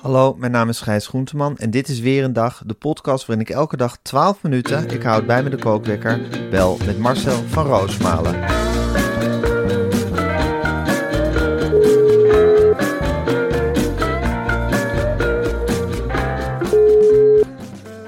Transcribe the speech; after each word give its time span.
Hallo, 0.00 0.34
mijn 0.38 0.52
naam 0.52 0.68
is 0.68 0.80
Gijs 0.80 1.06
Groenteman 1.06 1.56
en 1.56 1.70
dit 1.70 1.88
is 1.88 2.00
weer 2.00 2.24
een 2.24 2.32
dag, 2.32 2.62
de 2.66 2.74
podcast 2.74 3.26
waarin 3.26 3.46
ik 3.46 3.52
elke 3.52 3.76
dag 3.76 3.98
12 4.02 4.42
minuten, 4.42 4.90
ik 4.90 5.02
houd 5.02 5.26
bij 5.26 5.42
me 5.42 5.50
de 5.50 5.56
kookwekker, 5.56 6.20
bel 6.50 6.78
met 6.86 6.98
Marcel 6.98 7.42
van 7.46 7.66
Roosmalen. 7.66 8.34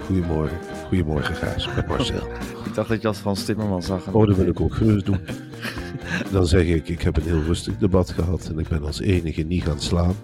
Goedemorgen. 0.07 0.59
Goedemorgen 0.87 1.35
Gijs, 1.35 1.75
met 1.75 1.87
Marcel. 1.87 2.27
Ik 2.67 2.75
dacht 2.75 2.89
dat 2.89 3.03
je 3.03 3.09
als 3.09 3.19
Frans 3.19 3.45
Timmerman 3.45 3.83
zag. 3.83 4.13
Oh, 4.13 4.27
dat 4.27 4.37
wil 4.37 4.47
ik 4.47 4.61
ook 4.61 4.75
gerust 4.75 5.07
doen. 5.07 5.21
Dan 6.31 6.47
zeg 6.47 6.65
ik, 6.65 6.89
ik 6.89 7.03
heb 7.03 7.17
een 7.17 7.23
heel 7.23 7.43
rustig 7.43 7.79
debat 7.79 8.11
gehad 8.11 8.47
en 8.47 8.59
ik 8.59 8.69
ben 8.69 8.85
als 8.85 9.01
enige 9.01 9.43
niet 9.43 9.65
gaan 9.65 9.81
slaan. 9.81 10.15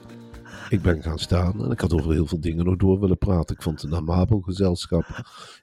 Ik 0.68 0.82
ben 0.82 1.02
gaan 1.02 1.18
staan 1.18 1.64
en 1.64 1.70
ik 1.70 1.80
had 1.80 1.92
over 1.92 2.12
heel 2.12 2.26
veel 2.26 2.40
dingen 2.40 2.64
nog 2.64 2.76
door 2.76 3.00
willen 3.00 3.18
praten. 3.18 3.56
Ik 3.56 3.62
vond 3.62 3.82
het 3.82 3.90
een 3.90 3.98
amabel 3.98 4.40
gezelschap. 4.40 5.04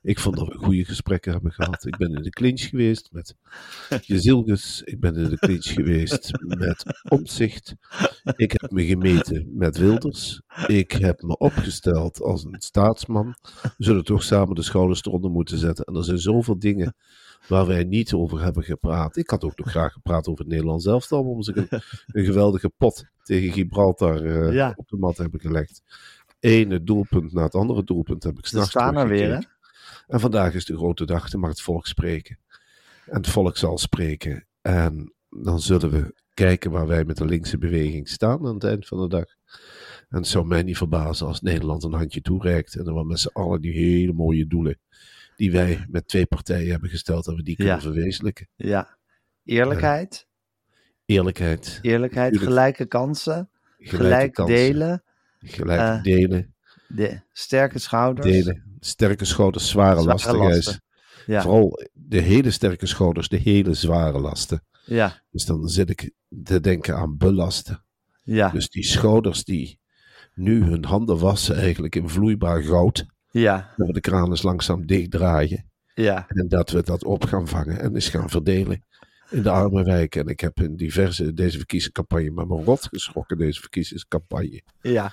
Ik 0.02 0.20
vond 0.20 0.36
dat 0.36 0.48
we 0.48 0.58
goede 0.58 0.86
gesprekken 0.86 1.32
hebben 1.32 1.52
gehad. 1.52 1.86
Ik 1.86 1.98
ben 1.98 2.14
in 2.14 2.22
de 2.22 2.30
clinch 2.30 2.62
geweest 2.62 3.10
met 3.12 3.36
Jezilgus. 4.02 4.82
Ik 4.82 5.00
ben 5.00 5.16
in 5.16 5.30
de 5.30 5.38
clinch 5.38 5.66
geweest 5.66 6.32
met 6.42 6.84
Omzicht. 7.10 7.76
Ik 8.36 8.52
heb 8.52 8.72
me 8.72 8.86
gemeten 8.86 9.50
met 9.54 9.78
Wilders. 9.78 10.42
Ik 10.68 10.92
heb 10.92 11.22
me 11.22 11.38
opgesteld 11.38 12.22
als 12.22 12.44
een 12.44 12.56
staatsman. 12.58 13.36
We 13.62 13.84
zullen 13.84 14.04
toch 14.04 14.24
samen 14.24 14.56
de 14.56 14.62
schouders 14.62 15.04
eronder 15.04 15.32
moeten 15.32 15.58
zetten. 15.58 15.86
En 15.86 15.96
er 15.96 16.04
zijn 16.04 16.20
zoveel 16.20 16.60
dingen 16.60 16.96
waar 17.48 17.66
wij 17.68 17.84
niet 17.84 18.14
over 18.14 18.42
hebben 18.42 18.64
gepraat. 18.64 19.18
Ik 19.18 19.30
had 19.30 19.44
ook 19.44 19.58
nog 19.58 19.70
graag 19.70 19.94
gepraat 19.94 20.28
over 20.28 20.40
het 20.44 20.52
Nederlands 20.54 20.86
elftal, 20.86 21.24
om 21.24 21.42
zich 21.42 21.56
een, 21.56 21.68
een 22.08 22.26
geweldige 22.26 22.70
pot 22.70 23.06
tegen 23.24 23.52
Gibraltar 23.52 24.26
uh, 24.26 24.54
Ja. 24.54 24.74
op 24.76 24.88
de 24.90 24.98
mat 24.98 25.18
hebben 25.18 25.40
gelegd. 25.40 25.82
Ene 26.40 26.84
doelpunt 26.84 27.34
na 27.34 27.44
het 27.44 27.56
andere 27.56 27.84
doelpunt 27.84 28.24
heb 28.24 28.38
ik 28.38 28.46
Ze 28.46 28.50
s'nachts 28.50 28.70
staan 28.70 28.98
er 28.98 29.08
weer, 29.08 29.34
hè? 29.36 29.40
En 30.08 30.20
vandaag 30.20 30.54
is 30.54 30.66
de 30.66 30.78
grote 30.78 31.06
dag, 31.06 31.30
dan 31.30 31.40
mag 31.40 31.50
het 31.50 31.62
volk 31.62 31.88
spreken. 31.88 32.40
En 33.06 33.18
het 33.18 33.28
volk 33.28 33.58
zal 33.58 33.78
spreken. 33.78 34.48
En 34.62 35.14
dan 35.30 35.60
zullen 35.60 35.90
we 35.92 36.14
kijken 36.34 36.72
waar 36.72 36.88
wij 36.88 37.04
met 37.04 37.18
de 37.18 37.26
linkse 37.26 37.58
beweging 37.58 38.10
staan 38.10 38.48
aan 38.48 38.54
het 38.54 38.64
eind 38.64 38.88
van 38.88 39.02
de 39.02 39.08
dag. 39.08 39.26
En 40.10 40.18
het 40.18 40.28
zou 40.28 40.46
mij 40.46 40.64
niet 40.64 40.78
verbazen 40.78 41.28
als 41.28 41.42
Nederland 41.42 41.84
een 41.84 41.94
handje 41.94 42.22
toereikt. 42.22 42.76
En 42.76 42.84
dan 42.84 42.96
we 42.96 43.04
met 43.04 43.20
z'n 43.20 43.30
allen 43.34 43.62
die 43.62 43.72
hele 43.74 44.14
mooie 44.14 44.48
doelen 44.48 44.80
die 45.36 45.52
wij 45.52 45.86
met 45.90 46.08
twee 46.08 46.26
partijen 46.26 46.72
hebben 46.72 46.90
gesteld, 46.90 47.26
dat 47.26 47.36
we 47.36 47.44
die 47.44 47.56
kunnen 47.56 47.74
Ja. 47.74 47.82
verwezenlijken. 47.82 48.48
Ja. 48.56 48.98
Eerlijkheid, 49.44 50.28
Eerlijkheid, 51.06 51.80
eerlijkheid, 51.82 52.32
Tuurlijk. 52.32 52.52
gelijke 52.52 52.86
kansen, 52.86 53.50
gelijke 53.78 53.96
gelijk 53.98 54.34
kansen, 54.34 54.56
delen, 54.56 55.04
gelijk 55.40 55.80
eh, 55.80 56.04
delen, 56.04 56.54
de 56.88 57.20
sterke 57.32 57.80
schouders. 57.80 58.28
delen. 58.28 58.64
Sterke 58.80 59.26
schouders, 59.26 59.70
zware, 59.70 60.02
Zware 60.02 60.08
lasten, 60.08 60.36
lasten. 60.36 60.82
Ja, 61.26 61.42
Vooral 61.42 61.80
de 61.94 62.20
hele 62.22 62.52
sterke 62.52 62.86
schouders, 62.86 63.28
de 63.30 63.38
hele 63.38 63.74
zware 63.74 64.20
lasten. 64.20 64.64
ja, 64.86 65.22
Dus 65.32 65.46
dan 65.46 65.68
zit 65.68 65.90
ik 65.90 66.12
te 66.44 66.60
denken 66.60 66.96
aan 66.96 67.18
belasten. 67.18 67.84
ja, 68.24 68.50
Dus 68.50 68.70
die 68.70 68.84
schouders 68.84 69.44
die 69.44 69.80
nu 70.34 70.64
hun 70.64 70.86
handen 70.86 71.18
wassen 71.20 71.56
eigenlijk 71.56 71.96
in 71.96 72.10
vloeibaar 72.10 72.64
goud. 72.64 73.06
Ja, 73.40 73.74
Dat 73.78 73.88
we 73.88 73.94
de 73.94 74.00
kraan 74.00 74.30
eens 74.30 74.44
langzaam 74.44 74.86
dichtdraaien. 74.86 75.66
ja, 75.94 76.26
En 76.28 76.48
dat 76.48 76.70
we 76.70 76.84
dat 76.84 77.04
op 77.04 77.24
gaan 77.24 77.48
vangen 77.48 77.80
en 77.80 77.94
eens 77.94 78.10
gaan 78.10 78.30
verdelen 78.30 78.84
in 79.30 79.42
de 79.42 79.50
arme 79.50 79.84
wijken. 79.84 80.22
En 80.22 80.28
ik 80.28 80.40
heb 80.40 80.60
in 80.60 80.76
diverse, 80.76 81.34
deze 81.34 81.58
verkiezingscampagne 81.58 82.32
met 82.32 82.48
mijn 82.48 82.64
rot 82.64 82.88
geschrokken, 82.92 83.38
deze 83.38 83.60
verkiezingscampagne. 83.60 84.62
ja, 84.82 85.12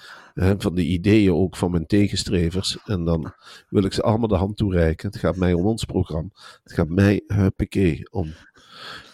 van 0.59 0.75
de 0.75 0.85
ideeën 0.85 1.33
ook 1.33 1.57
van 1.57 1.71
mijn 1.71 1.87
tegenstrevers. 1.87 2.79
En 2.85 3.05
dan 3.05 3.33
wil 3.69 3.85
ik 3.85 3.93
ze 3.93 4.03
allemaal 4.03 4.29
de 4.29 4.37
hand 4.37 4.57
toereiken. 4.57 5.11
Het 5.11 5.19
gaat 5.19 5.37
mij 5.37 5.53
om 5.53 5.67
ons 5.67 5.85
programma. 5.85 6.29
Het 6.63 6.73
gaat 6.73 6.89
mij, 6.89 7.23
huppakee, 7.27 8.11
om 8.11 8.33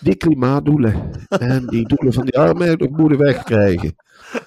die 0.00 0.16
klimaatdoelen. 0.16 1.10
En 1.28 1.66
die 1.66 1.88
doelen 1.88 2.12
van 2.12 2.24
die 2.24 2.38
armen 2.38 2.80
ook 2.80 2.96
moeten 2.96 3.18
wegkrijgen. 3.18 3.94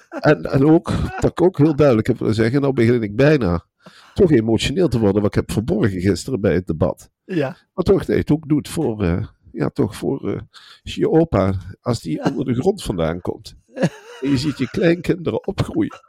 En, 0.08 0.42
en 0.42 0.66
ook, 0.66 0.92
dat 1.20 1.30
ik 1.30 1.42
ook 1.42 1.58
heel 1.58 1.76
duidelijk 1.76 2.06
heb 2.06 2.18
willen 2.18 2.34
zeggen, 2.34 2.60
nou 2.60 2.72
begin 2.72 3.02
ik 3.02 3.16
bijna 3.16 3.64
toch 4.14 4.30
emotioneel 4.30 4.88
te 4.88 4.98
worden, 4.98 5.22
wat 5.22 5.30
ik 5.30 5.40
heb 5.40 5.52
verborgen 5.52 6.00
gisteren 6.00 6.40
bij 6.40 6.54
het 6.54 6.66
debat. 6.66 7.10
ja, 7.24 7.56
Maar 7.74 7.84
toch 7.84 7.98
dat 7.98 8.06
je 8.06 8.12
het 8.12 8.30
ook 8.30 8.48
doet 8.48 8.68
voor, 8.68 9.02
eh, 9.02 9.26
ja, 9.52 9.68
toch 9.68 9.96
voor 9.96 10.30
eh, 10.30 10.40
je 10.82 11.10
opa, 11.10 11.54
als 11.80 12.00
die 12.00 12.24
onder 12.24 12.44
de 12.44 12.54
grond 12.54 12.82
vandaan 12.82 13.20
komt. 13.20 13.54
En 14.20 14.30
je 14.30 14.36
ziet 14.36 14.58
je 14.58 14.70
kleinkinderen 14.70 15.46
opgroeien. 15.46 16.00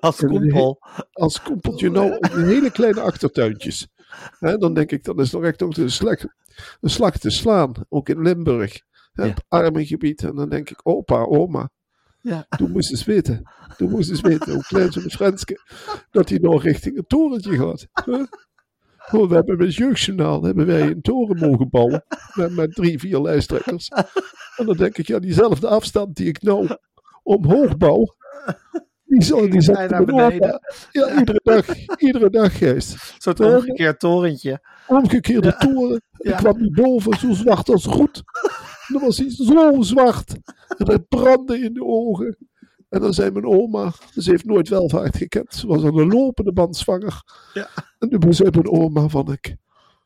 als 0.00 0.16
kompel. 0.16 0.78
Als 1.12 1.42
kompeltje 1.42 1.90
nou 1.90 2.18
hele 2.30 2.70
kleine 2.70 3.00
achtertuintjes. 3.00 3.88
Hè, 4.38 4.56
dan 4.56 4.74
denk 4.74 4.90
ik, 4.90 5.04
dan 5.04 5.20
is 5.20 5.30
nog 5.30 5.44
echt 5.44 5.62
ook 5.62 5.76
een 5.76 5.90
slag, 5.90 6.22
een 6.80 6.90
slag 6.90 7.18
te 7.18 7.30
slaan. 7.30 7.72
Ook 7.88 8.08
in 8.08 8.22
Limburg. 8.22 8.80
Ja. 9.12 9.24
Het 9.24 9.44
arme 9.48 9.86
gebied. 9.86 10.22
En 10.22 10.34
dan 10.34 10.48
denk 10.48 10.70
ik, 10.70 10.80
opa, 10.82 11.22
oma. 11.22 11.70
Ja. 12.28 12.46
Toen 12.56 12.70
moest 12.70 12.90
eens 12.90 13.04
weten. 13.04 13.50
Toen 13.76 13.90
moest 13.90 14.10
eens 14.10 14.20
weten 14.20 14.52
hoe 14.52 14.62
klein 14.62 14.92
zo'n 14.92 15.10
Franske. 15.10 15.60
Dat 16.10 16.28
hij 16.28 16.38
nog 16.38 16.62
richting 16.62 16.96
het 16.96 17.08
torentje 17.08 17.56
gaat. 17.56 17.86
Hè? 17.92 18.22
Oh, 19.10 19.28
we 19.28 19.34
hebben 19.34 19.56
met 19.56 19.66
het 19.66 19.76
jeugdjournaal 19.76 20.42
hebben 20.42 20.66
wij 20.66 20.80
een 20.80 21.00
toren 21.00 21.38
mogen 21.38 21.70
bouwen. 21.70 22.04
Met, 22.34 22.54
met 22.54 22.74
drie, 22.74 22.98
vier 22.98 23.20
lijsttrekkers. 23.20 23.88
En 24.56 24.66
dan 24.66 24.76
denk 24.76 24.98
ik, 24.98 25.06
ja, 25.06 25.18
diezelfde 25.18 25.68
afstand 25.68 26.16
die 26.16 26.26
ik 26.26 26.42
nou 26.42 26.68
omhoog 27.22 27.76
bouw. 27.76 28.16
Die 29.04 29.22
zal 29.22 29.50
die 29.50 29.60
zet 29.60 29.76
Hij 29.76 29.86
naar 29.86 30.04
beneden. 30.04 30.60
Ja, 30.90 31.18
iedere 31.18 31.40
dag. 31.42 31.66
Iedere 31.96 32.30
dag, 32.30 32.58
Geest. 32.58 33.14
Zo'n 33.18 33.38
omgekeerd 33.38 34.00
torentje. 34.00 34.60
Omgekeerde 34.86 35.56
toren. 35.56 36.02
Ja. 36.10 36.30
Ik 36.30 36.36
kwam 36.36 36.60
niet 36.60 36.72
boven, 36.74 37.18
zo 37.18 37.32
zwart 37.32 37.68
als 37.68 37.84
roet. 37.84 38.22
Dan 38.88 39.00
was 39.00 39.18
hij 39.18 39.30
zo 39.30 39.82
zwart. 39.82 40.32
En 40.76 40.86
hij 40.86 40.98
brandde 40.98 41.58
in 41.58 41.74
de 41.74 41.84
ogen. 41.84 42.36
En 42.88 43.00
dan 43.00 43.14
zei 43.14 43.30
mijn 43.30 43.44
oma, 43.46 43.92
ze 44.16 44.30
heeft 44.30 44.44
nooit 44.44 44.68
welvaart 44.68 45.16
gekend. 45.16 45.54
Ze 45.54 45.66
was 45.66 45.84
aan 45.84 45.94
de 45.94 46.06
lopende 46.06 46.52
band 46.52 46.76
zwanger. 46.76 47.22
Ja. 47.54 47.68
En 47.98 48.08
toen 48.08 48.34
zei 48.34 48.50
mijn 48.50 48.68
oma 48.70 49.08
van, 49.08 49.32
ik, 49.32 49.46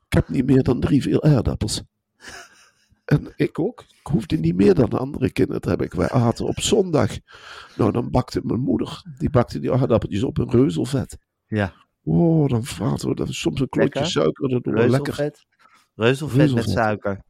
ik 0.07 0.13
heb 0.13 0.29
niet 0.29 0.47
meer 0.47 0.63
dan 0.63 0.81
drie, 0.81 1.03
vier 1.03 1.21
aardappels. 1.23 1.83
En 3.05 3.33
ik 3.37 3.59
ook. 3.59 3.81
Ik 3.81 4.07
hoefde 4.07 4.37
niet 4.37 4.57
meer 4.57 4.75
dan 4.75 4.91
de 4.91 4.99
andere 4.99 5.33
kinderen 5.33 5.61
te 5.61 5.69
hebben. 5.69 5.97
Wij 5.97 6.11
aten 6.11 6.47
op 6.47 6.61
zondag. 6.61 7.11
Nou, 7.77 7.93
dan 7.93 8.11
bakte 8.11 8.41
mijn 8.45 8.61
moeder, 8.61 9.03
die 9.19 9.31
bakte 9.31 9.59
die 9.59 9.73
aardappeltjes 9.73 10.23
op 10.23 10.39
in 10.39 10.51
reuzelvet. 10.51 11.17
Ja, 11.47 11.73
Oh, 12.05 12.49
dan 12.49 12.65
vaten 12.65 13.09
we 13.09 13.15
dat 13.15 13.33
soms 13.33 13.61
een 13.61 13.69
klontje 13.69 13.95
Lekker. 13.95 14.13
suiker. 14.13 14.49
Dat 14.49 14.65
doen 14.65 14.75
we 14.75 14.89
lekker. 14.89 15.15
reuzelvet. 15.15 15.47
Reuzelvet 15.95 16.55
met 16.55 16.69
suiker. 16.69 17.23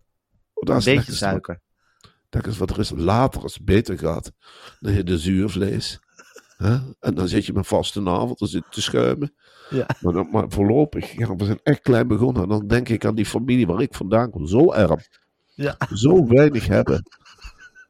Oh, 0.63 0.75
dat 0.75 0.87
Een 0.87 0.97
beetje 0.97 1.13
suiker. 1.13 1.61
Dat 2.29 2.47
is 2.47 2.59
wat 2.59 2.71
er 2.71 2.79
is 2.79 2.91
later, 2.91 3.43
als 3.43 3.55
het 3.55 3.65
beter 3.65 3.99
gaat, 3.99 4.33
dan 4.81 4.93
heb 4.93 5.07
je 5.07 5.13
de 5.13 5.19
zuurvlees. 5.19 6.01
En 7.01 7.15
dan 7.15 7.29
zit 7.29 7.47
je 7.47 7.53
met 7.53 7.67
vaste 7.67 8.03
dan 8.03 8.37
zit 8.37 8.51
je 8.51 8.71
te 8.71 8.83
schuimen. 8.83 9.35
Ja. 9.71 9.87
Maar, 10.01 10.13
dan, 10.13 10.29
maar 10.31 10.45
voorlopig, 10.49 11.13
ja, 11.13 11.37
we 11.37 11.45
zijn 11.45 11.61
echt 11.63 11.81
klein 11.81 12.09
begonnen. 12.09 12.43
En 12.43 12.49
dan 12.49 12.67
denk 12.67 12.89
ik 12.89 13.05
aan 13.05 13.15
die 13.15 13.27
familie 13.27 13.67
waar 13.67 13.81
ik 13.81 13.95
vandaan 13.95 14.31
kom. 14.31 14.47
Zo 14.47 14.73
arm. 14.73 14.99
Ja. 15.55 15.77
Zo 15.95 16.27
weinig 16.27 16.67
hebben. 16.67 17.03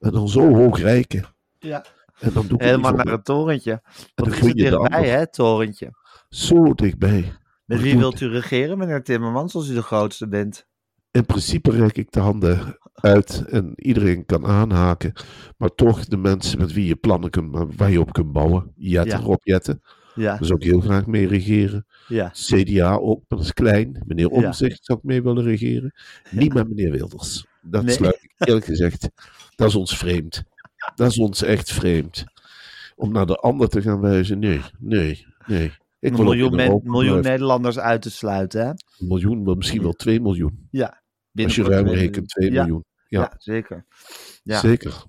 En 0.01 0.11
dan 0.11 0.29
zo 0.29 0.55
hoog 0.55 0.79
rijken. 0.79 1.25
Ja. 1.59 1.85
En 2.19 2.33
dan 2.33 2.47
doe 2.47 2.59
ik 2.59 2.65
Helemaal 2.65 2.93
naar 2.93 3.07
het 3.07 3.25
torentje. 3.25 3.83
is 4.15 4.25
het 4.25 4.37
je 4.37 4.53
de 4.53 4.55
dichtbij, 4.55 5.09
hè, 5.09 5.31
torentje. 5.31 5.91
Zo 6.29 6.75
dichtbij. 6.75 7.33
Met 7.65 7.81
wie 7.81 7.99
wilt 7.99 8.21
u 8.21 8.29
regeren, 8.29 8.79
meneer 8.79 9.03
Timmermans, 9.03 9.55
als 9.55 9.69
u 9.69 9.75
de 9.75 9.83
grootste 9.83 10.29
bent? 10.29 10.67
In 11.13 11.27
principe 11.27 11.71
reik 11.71 11.97
ik 11.97 12.11
de 12.13 12.21
handen 12.21 12.79
uit 12.95 13.45
en 13.49 13.73
iedereen 13.77 14.27
kan 14.27 14.47
aanhaken. 14.47 15.13
Maar 15.57 15.75
toch 15.75 16.05
de 16.05 16.17
mensen 16.17 16.59
met 16.59 16.73
wie 16.73 16.87
je 16.87 16.97
plannen 16.97 17.31
kunt, 17.31 17.75
waar 17.77 17.91
je 17.91 18.01
op 18.01 18.13
kunt 18.13 18.33
bouwen. 18.33 18.73
Jetten, 18.77 19.19
Ja. 19.19 19.25
Rob 19.25 19.41
Jetten. 19.43 19.83
Ja, 20.15 20.37
zou 20.41 20.55
ik 20.59 20.63
heel 20.65 20.81
graag 20.81 21.07
mee 21.07 21.27
regeren. 21.27 21.87
ja. 22.09 22.31
CDA 22.33 22.95
ook, 22.95 23.19
maar 23.29 23.39
dat 23.39 23.41
is 23.47 23.53
klein. 23.53 24.03
Meneer 24.07 24.31
Ja. 24.31 24.47
Omzicht 24.47 24.85
zou 24.85 24.99
ik 24.99 25.05
mee 25.05 25.23
willen 25.23 25.43
regeren. 25.45 25.93
Niet 26.31 26.55
met 26.55 26.69
meneer 26.69 26.91
Wilders. 26.91 27.47
Dat 27.63 27.83
Nee. 27.85 27.95
sluit 27.95 28.19
ik 28.23 28.33
eerlijk 28.49 28.65
gezegd. 28.67 29.09
Dat 29.57 29.69
is 29.69 29.75
ons 29.75 29.97
vreemd. 29.97 30.43
Dat 30.95 31.11
is 31.11 31.19
ons 31.19 31.43
echt 31.43 31.73
vreemd. 31.73 32.25
Om 32.97 33.13
naar 33.13 33.27
de 33.27 33.37
ander 33.37 33.69
te 33.69 33.83
gaan 33.83 34.01
wijzen. 34.01 34.39
Nee, 34.39 34.61
nee, 34.79 35.27
nee. 35.47 35.65
Ik 36.01 36.13
Een 36.19 36.27
ook 36.69 36.83
miljoen. 36.85 37.21
Nederlanders 37.23 37.79
uit 37.79 38.03
te 38.03 38.11
sluiten, 38.11 38.61
hè? 38.61 38.69
Een 38.69 38.77
miljoen, 38.99 39.43
maar 39.43 39.57
misschien 39.57 39.83
wel 39.83 39.93
2 39.93 40.21
miljoen. 40.21 40.67
Ja. 40.71 41.02
Als 41.35 41.55
je 41.55 41.63
ruim 41.63 41.89
rekent, 41.89 42.29
2 42.29 42.53
Ja. 42.53 42.63
miljoen. 42.63 42.85
Ja, 43.09 43.21
Ja. 43.21 43.33
zeker. 43.39 43.87
Ja. 44.43 44.59
Zeker. 44.59 45.05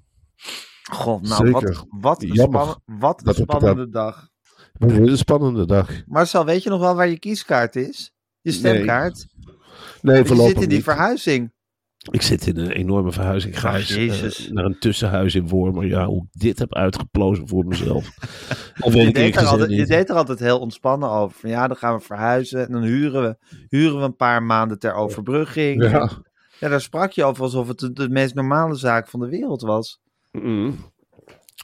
God, 0.92 1.22
nou, 1.22 1.52
wat, 1.52 1.62
Zeker. 1.62 1.86
wat 1.90 2.22
een, 2.24 2.80
wat 3.00 3.28
een 3.28 3.34
spannende 3.34 3.90
dag. 3.90 4.30
Een 4.74 4.90
hele 4.92 5.16
spannende 5.18 5.66
dag. 5.66 5.90
Marcel, 6.06 6.46
weet 6.46 6.64
je 6.64 6.70
nog 6.70 6.80
wel 6.80 6.96
waar 6.96 7.08
je 7.08 7.20
kieskaart 7.20 7.76
is? 7.76 8.12
Je 8.42 8.52
stemkaart? 8.52 9.28
Nee, 10.02 10.18
je 10.18 10.26
voorlopig 10.26 10.52
zit 10.54 10.62
in 10.62 10.68
die 10.68 10.78
niet. 10.78 10.86
verhuizing. 10.86 11.54
Ik 12.12 12.22
zit 12.22 12.48
in 12.48 12.58
een 12.58 12.72
enorme 12.72 13.12
verhuizing. 13.12 13.54
Ik 13.54 13.60
ga 13.60 13.70
Ach, 13.70 13.76
eens, 13.76 13.96
Jezus. 13.96 14.46
eh, 14.48 14.52
naar 14.52 14.66
een 14.66 14.80
tussenhuis 14.80 15.36
in 15.36 15.48
Wormer. 15.48 15.86
Ja, 15.86 16.06
hoe 16.06 16.24
ik 16.32 16.42
dit 16.42 16.60
heb 16.60 16.76
uitgeplozen 16.76 17.48
voor 17.48 17.66
mezelf. 17.66 18.12
Je 18.84 19.12
deed, 19.12 19.36
er 19.36 19.46
altijd, 19.46 19.72
je 19.72 19.86
deed 19.86 20.10
er 20.10 20.16
altijd 20.16 20.40
heel 20.40 20.60
ontspannen 20.60 21.10
over. 21.10 21.40
Van 21.40 21.50
ja, 21.50 21.68
dan 21.68 21.78
gaan 21.78 21.96
we 21.96 22.04
verhuizen. 22.04 22.66
En 22.66 22.72
dan 22.72 22.84
huren 22.84 23.22
we, 23.22 23.56
huren 23.70 23.98
we 23.98 24.04
een 24.04 24.16
paar 24.16 24.44
maanden 24.44 24.80
ter 24.80 24.94
overbrugging. 24.94 25.84
Ja. 25.84 26.10
Ja, 26.60 26.70
daar 26.70 26.82
sprak 26.82 27.12
je 27.12 27.24
over 27.24 27.44
alsof 27.44 27.68
het 27.68 27.80
de, 27.80 27.92
de 27.94 28.10
meest 28.10 28.36
normale 28.36 28.76
zaak 28.76 29.08
van 29.08 29.20
de 29.20 29.28
wereld 29.28 29.62
was. 29.62 30.02
Mm. 30.32 30.76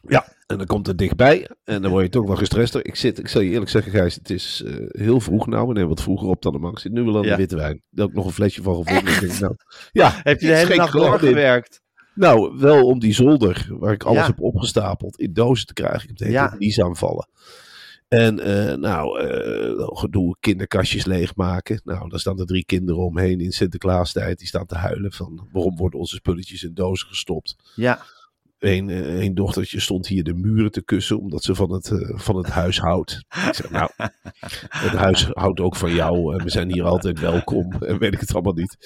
Ja, 0.07 0.25
en 0.50 0.57
dan 0.57 0.66
komt 0.68 0.88
het 0.88 0.98
dichtbij. 0.98 1.50
En 1.63 1.81
dan 1.81 1.92
word 1.92 2.04
je 2.04 2.10
toch 2.10 2.28
wel 2.28 2.36
gestrester. 2.36 2.86
Ik, 2.86 2.96
zit, 2.96 3.19
ik 3.19 3.28
zal 3.28 3.42
je 3.42 3.50
eerlijk 3.50 3.69
zeggen, 3.72 3.92
Gijs, 3.92 4.16
het 4.16 4.30
is 4.30 4.63
eh, 4.66 4.74
heel 4.88 5.19
vroeg 5.19 5.48
nou. 5.48 5.68
We 5.68 5.74
nemen 5.74 5.90
wat 5.90 6.01
vroeger 6.01 6.28
op 6.28 6.42
dan 6.42 6.51
normaal. 6.51 6.72
Ik 6.72 6.80
zit 6.80 6.92
nu 6.92 7.04
wel 7.04 7.16
aan 7.18 7.24
Ja. 7.24 7.30
de 7.30 7.36
witte 7.36 7.56
wijn. 7.56 7.81
Daar 7.90 8.06
heb 8.06 8.10
ik 8.10 8.16
nog 8.16 8.25
een 8.25 8.31
flesje 8.31 8.62
van 8.62 8.75
gevonden. 8.84 9.13
Ik 9.13 9.19
denk, 9.19 9.40
nou, 9.40 9.56
ja, 9.92 10.19
Heb 10.24 10.40
je 10.42 10.48
de 10.48 10.56
hele 10.56 10.75
nacht 10.75 10.94
doorgewerkt? 10.94 11.81
Nou, 12.16 12.57
wel 12.60 12.86
om 12.86 13.00
die 13.00 13.13
zolder, 13.13 13.68
waar 13.69 13.94
ik 13.94 14.04
alles 14.04 14.19
Ja. 14.19 14.25
heb 14.25 14.40
opgestapeld, 14.42 15.19
in 15.19 15.34
dozen 15.34 15.66
te 15.68 15.74
krijgen. 15.74 16.01
Ik 16.01 16.07
heb 16.07 16.18
de 16.18 16.24
hele 16.25 16.38
Ja. 16.38 16.56
nies 16.57 16.81
aanvallen. 16.81 17.28
En 18.07 18.40
eh, 18.40 18.75
nou, 18.75 19.19
eh, 19.19 19.88
gedoe, 19.98 20.36
kinderkastjes 20.40 21.06
leegmaken. 21.06 21.81
Nou, 21.84 22.10
daar 22.10 22.19
staan 22.19 22.40
er 22.40 22.46
drie 22.46 22.66
kinderen 22.66 23.01
omheen 23.06 23.40
in 23.40 23.51
Sinterklaastijd. 23.51 24.38
Die 24.38 24.48
staan 24.48 24.66
te 24.66 24.75
huilen 24.75 25.12
van 25.12 25.48
waarom 25.51 25.78
worden 25.78 26.00
onze 26.00 26.16
spulletjes 26.16 26.63
in 26.63 26.74
dozen 26.74 27.07
gestopt. 27.07 27.56
Ja, 27.75 28.01
Eén 28.59 28.89
eh, 28.89 29.19
één 29.19 29.35
dochtertje 29.35 29.79
stond 29.79 30.07
hier 30.07 30.23
de 30.23 30.33
muren 30.33 30.71
te 30.71 30.83
kussen 30.83 31.19
omdat 31.19 31.44
ze 31.44 31.56
van 31.56 31.71
het, 31.71 31.91
eh, 31.91 32.17
van 32.19 32.35
het 32.35 32.50
huis 32.50 32.79
houdt. 32.79 33.25
Ik 33.47 33.53
zeg, 33.53 33.69
nou, 33.69 33.89
het 34.69 34.94
huis 34.94 35.27
houdt 35.31 35.59
ook 35.59 35.75
van 35.75 35.94
jou 35.94 36.38
en 36.38 36.44
we 36.44 36.50
zijn 36.50 36.71
hier 36.71 36.83
altijd 36.83 37.19
welkom 37.19 37.73
en 37.73 37.97
weet 38.00 38.13
ik 38.13 38.19
het 38.19 38.33
allemaal 38.33 38.53
niet. 38.53 38.77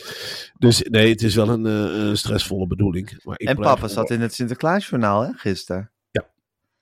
Dus 0.57 0.81
nee, 0.81 1.09
het 1.09 1.21
is 1.21 1.35
wel 1.35 1.49
een, 1.49 1.65
eh, 1.65 2.07
een 2.07 2.17
stressvolle 2.17 2.67
bedoeling. 2.67 3.19
Maar 3.23 3.39
ik 3.39 3.47
en 3.47 3.55
papa 3.55 3.87
zat 3.87 4.09
in 4.09 4.21
het 4.21 4.33
Sinterklaasjournaal, 4.33 5.21
hè, 5.21 5.31
gisteren. 5.33 5.93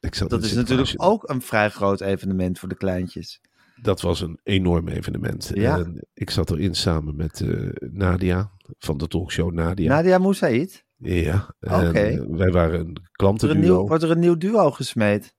Ik 0.02 0.16
zat 0.16 0.30
Dat 0.30 0.44
is 0.44 0.54
natuurlijk 0.54 0.94
ook 0.96 1.30
een 1.30 1.42
vrij 1.42 1.70
groot 1.70 2.02
evenement 2.02 2.60
voor 2.60 2.70
de 2.70 2.76
kleintjes. 2.76 3.42
Dat 3.82 4.02
was 4.02 4.22
een 4.22 4.40
enorm 4.44 4.88
evenement. 4.88 5.52
Ja. 5.54 5.78
En 5.78 6.08
ik 6.14 6.30
zat 6.30 6.52
erin 6.52 6.76
samen 6.76 7.16
met 7.16 7.42
eh, 7.42 7.70
Nadia 7.80 8.52
van 8.80 8.98
de 8.98 9.08
talkshow 9.08 9.52
Nadia. 9.52 9.88
Nadia 9.88 10.18
Moussaïd. 10.18 10.86
Ja, 11.04 11.56
Oké. 11.60 11.90
eh, 12.00 12.20
wij 12.30 12.52
waren 12.52 12.80
een 12.80 12.86
Wordt 12.86 13.00
er 13.00 13.00
een 13.00 13.08
klantenduo. 13.12 13.60
nieuw, 13.62 13.88
wordt 13.88 14.04
er 14.04 14.12
een 14.12 14.20
nieuw 14.20 14.38
duo 14.38 14.72
gesmeed? 14.72 15.34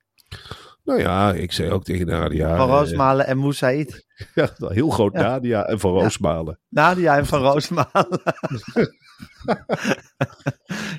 Nou 0.84 1.00
ja, 1.00 1.32
ik 1.32 1.52
zei 1.52 1.70
ook 1.70 1.84
tegen 1.84 2.06
Nadia. 2.06 2.56
Van 2.56 2.68
eh, 2.68 2.74
Roosmalen 2.74 3.26
en 3.26 3.38
Moussaïd. 3.38 4.06
ja, 4.34 4.50
heel 4.58 4.90
groot 4.90 5.12
Ja. 5.12 5.20
Nadia 5.20 5.64
en 5.66 5.80
van 5.80 5.92
Ja. 5.94 6.00
Roosmalen. 6.00 6.58
Nadia 6.68 7.16
en 7.16 7.26
Van 7.26 7.40
Roosmalen. 7.40 8.20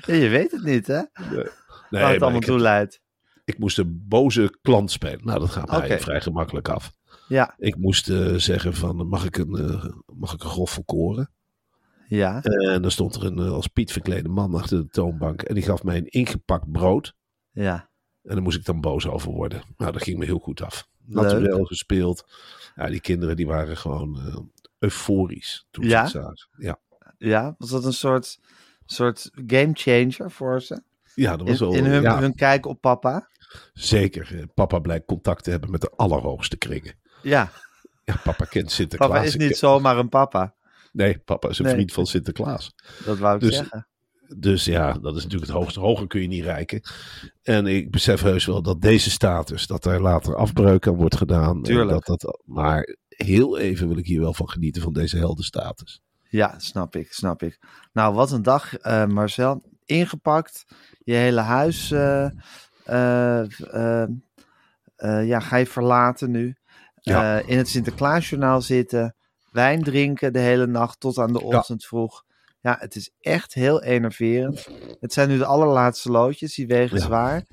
ja, 0.06 0.14
je 0.14 0.28
weet 0.28 0.50
het 0.50 0.62
niet, 0.62 0.86
hè? 0.86 0.94
Waar 0.94 1.06
Nee, 1.30 1.42
het 1.90 1.90
maar 1.90 2.20
allemaal 2.20 2.40
toe 2.40 2.58
leidt. 2.58 3.00
ik 3.44 3.58
moest 3.58 3.78
een 3.78 4.04
boze 4.08 4.58
klant 4.62 4.90
spelen. 4.90 5.24
Nou, 5.24 5.38
dat 5.40 5.50
gaat 5.50 5.70
mij 5.88 6.00
vrij 6.00 6.20
gemakkelijk 6.20 6.68
af. 6.68 6.92
Ja, 7.28 7.54
Ik 7.58 7.76
moest 7.76 8.08
eh, 8.10 8.34
zeggen 8.34 8.74
van, 8.74 9.08
mag 9.08 9.24
ik 9.24 9.36
een, 9.36 9.50
mag 10.06 10.32
ik 10.32 10.42
een 10.42 10.48
grof 10.50 10.70
verkoren? 10.70 11.30
Ja. 12.08 12.42
En 12.42 12.82
dan 12.82 12.90
stond 12.90 13.14
er 13.14 13.24
een 13.24 13.38
eh, 13.38 13.50
als 13.52 13.66
Piet 13.66 13.92
verklede 13.92 14.28
man 14.28 14.54
achter 14.54 14.78
de 14.78 14.88
toonbank. 14.88 15.42
En 15.42 15.54
die 15.54 15.62
gaf 15.64 15.82
mij 15.82 15.96
een 15.96 16.08
ingepakt 16.08 16.72
brood. 16.72 17.14
Ja, 17.52 17.88
En 18.22 18.34
daar 18.34 18.42
moest 18.42 18.58
ik 18.58 18.64
dan 18.64 18.80
boos 18.80 19.06
over 19.06 19.32
worden. 19.32 19.62
Nou, 19.76 19.92
dat 19.92 20.02
ging 20.02 20.18
me 20.18 20.24
heel 20.24 20.38
goed 20.38 20.62
af. 20.62 20.88
Natuurlijk 21.06 21.66
gespeeld. 21.66 22.26
Ja, 22.76 22.86
die 22.88 23.00
kinderen 23.00 23.36
die 23.36 23.46
waren 23.46 23.76
gewoon 23.76 24.20
eh, 24.26 24.36
euforisch 24.78 25.66
toen 25.70 25.84
Ja? 25.84 26.06
ze 26.06 26.18
het. 26.20 26.48
Ja. 26.58 26.78
ja. 27.18 27.54
Was 27.58 27.70
dat 27.70 27.84
een 27.84 27.92
soort, 27.92 28.40
soort 28.86 29.30
game 29.46 29.70
changer 29.72 30.30
voor 30.30 30.62
ze? 30.62 30.82
ja, 31.14 31.36
dat 31.36 31.48
was 31.48 31.60
In, 31.60 31.66
wel... 31.66 31.76
in 31.76 31.84
hun, 31.84 32.02
ja, 32.02 32.18
hun 32.20 32.34
kijk 32.34 32.66
op 32.66 32.80
papa? 32.80 33.28
Zeker. 33.72 34.36
Eh, 34.38 34.42
Papa 34.54 34.78
blijkt 34.78 35.06
contact 35.06 35.44
te 35.44 35.50
hebben 35.50 35.70
met 35.70 35.80
de 35.80 35.90
allerhoogste 35.96 36.56
kringen. 36.56 36.94
Ja, 37.22 37.50
Ja, 38.04 38.16
papa 38.24 38.44
kent 38.44 38.70
Sinterklaas. 38.72 39.10
papa 39.10 39.22
is 39.24 39.36
niet 39.36 39.56
zomaar 39.56 39.98
een 39.98 40.08
papa. 40.08 40.54
Nee, 40.94 41.18
papa 41.18 41.48
is 41.48 41.58
een 41.58 41.64
Nee. 41.64 41.74
vriend 41.74 41.92
van 41.92 42.06
Sinterklaas. 42.06 42.74
Dat 43.04 43.18
wou 43.18 43.34
ik 43.34 43.40
Dus- 43.40 43.56
zeggen. 43.56 43.88
Dus 44.36 44.64
ja, 44.64 44.92
dat 44.92 45.16
is 45.16 45.22
natuurlijk 45.22 45.50
het 45.50 45.60
hoogste. 45.60 45.80
Hoger 45.80 46.06
kun 46.06 46.20
je 46.20 46.28
niet 46.28 46.44
reiken. 46.44 46.80
En 47.42 47.66
ik 47.66 47.90
besef 47.90 48.20
heus 48.22 48.46
wel 48.46 48.62
dat 48.62 48.80
deze 48.80 49.10
status, 49.10 49.66
dat 49.66 49.84
er 49.84 50.02
later 50.02 50.36
afbreuk 50.36 50.86
aan 50.86 50.94
wordt 50.94 51.16
gedaan. 51.16 51.62
Tuurlijk. 51.62 52.06
Dat, 52.06 52.20
dat, 52.20 52.42
maar 52.44 52.96
heel 53.08 53.58
even 53.58 53.88
wil 53.88 53.96
ik 53.98 54.06
hier 54.06 54.20
wel 54.20 54.34
van 54.34 54.48
genieten 54.48 54.82
van 54.82 54.92
deze 54.92 55.16
heldenstatus. 55.16 56.00
Ja, 56.28 56.54
snap 56.58 56.96
ik, 56.96 57.12
snap 57.12 57.42
ik. 57.42 57.58
Nou, 57.92 58.14
wat 58.14 58.30
een 58.30 58.42
dag, 58.42 58.76
eh, 58.76 59.06
Marcel. 59.06 59.62
Ingepakt, 59.84 60.64
je 60.98 61.14
hele 61.14 61.40
huis 61.40 61.90
eh, 61.90 62.24
eh, 62.84 64.06
ja, 65.26 65.40
ga 65.40 65.56
je 65.56 65.66
verlaten 65.66 66.30
nu. 66.30 66.56
Ja. 67.00 67.38
In 67.38 67.56
het 67.58 67.68
Sinterklaasjournaal 67.68 68.62
zitten, 68.62 69.14
wijn 69.54 69.82
drinken 69.82 70.32
de 70.32 70.38
hele 70.38 70.66
nacht 70.66 71.00
tot 71.00 71.18
aan 71.18 71.32
de 71.32 71.42
ochtend 71.42 71.84
vroeg. 71.84 72.22
Ja, 72.60 72.76
het 72.80 72.94
is 72.96 73.10
echt 73.20 73.54
heel 73.54 73.82
enerverend. 73.82 74.68
Het 75.00 75.12
zijn 75.12 75.28
nu 75.28 75.38
de 75.38 75.44
allerlaatste 75.44 76.10
loodjes, 76.10 76.54
die 76.54 76.66
wegen 76.66 76.96
Ja. 76.96 77.02
zwaar. 77.04 77.44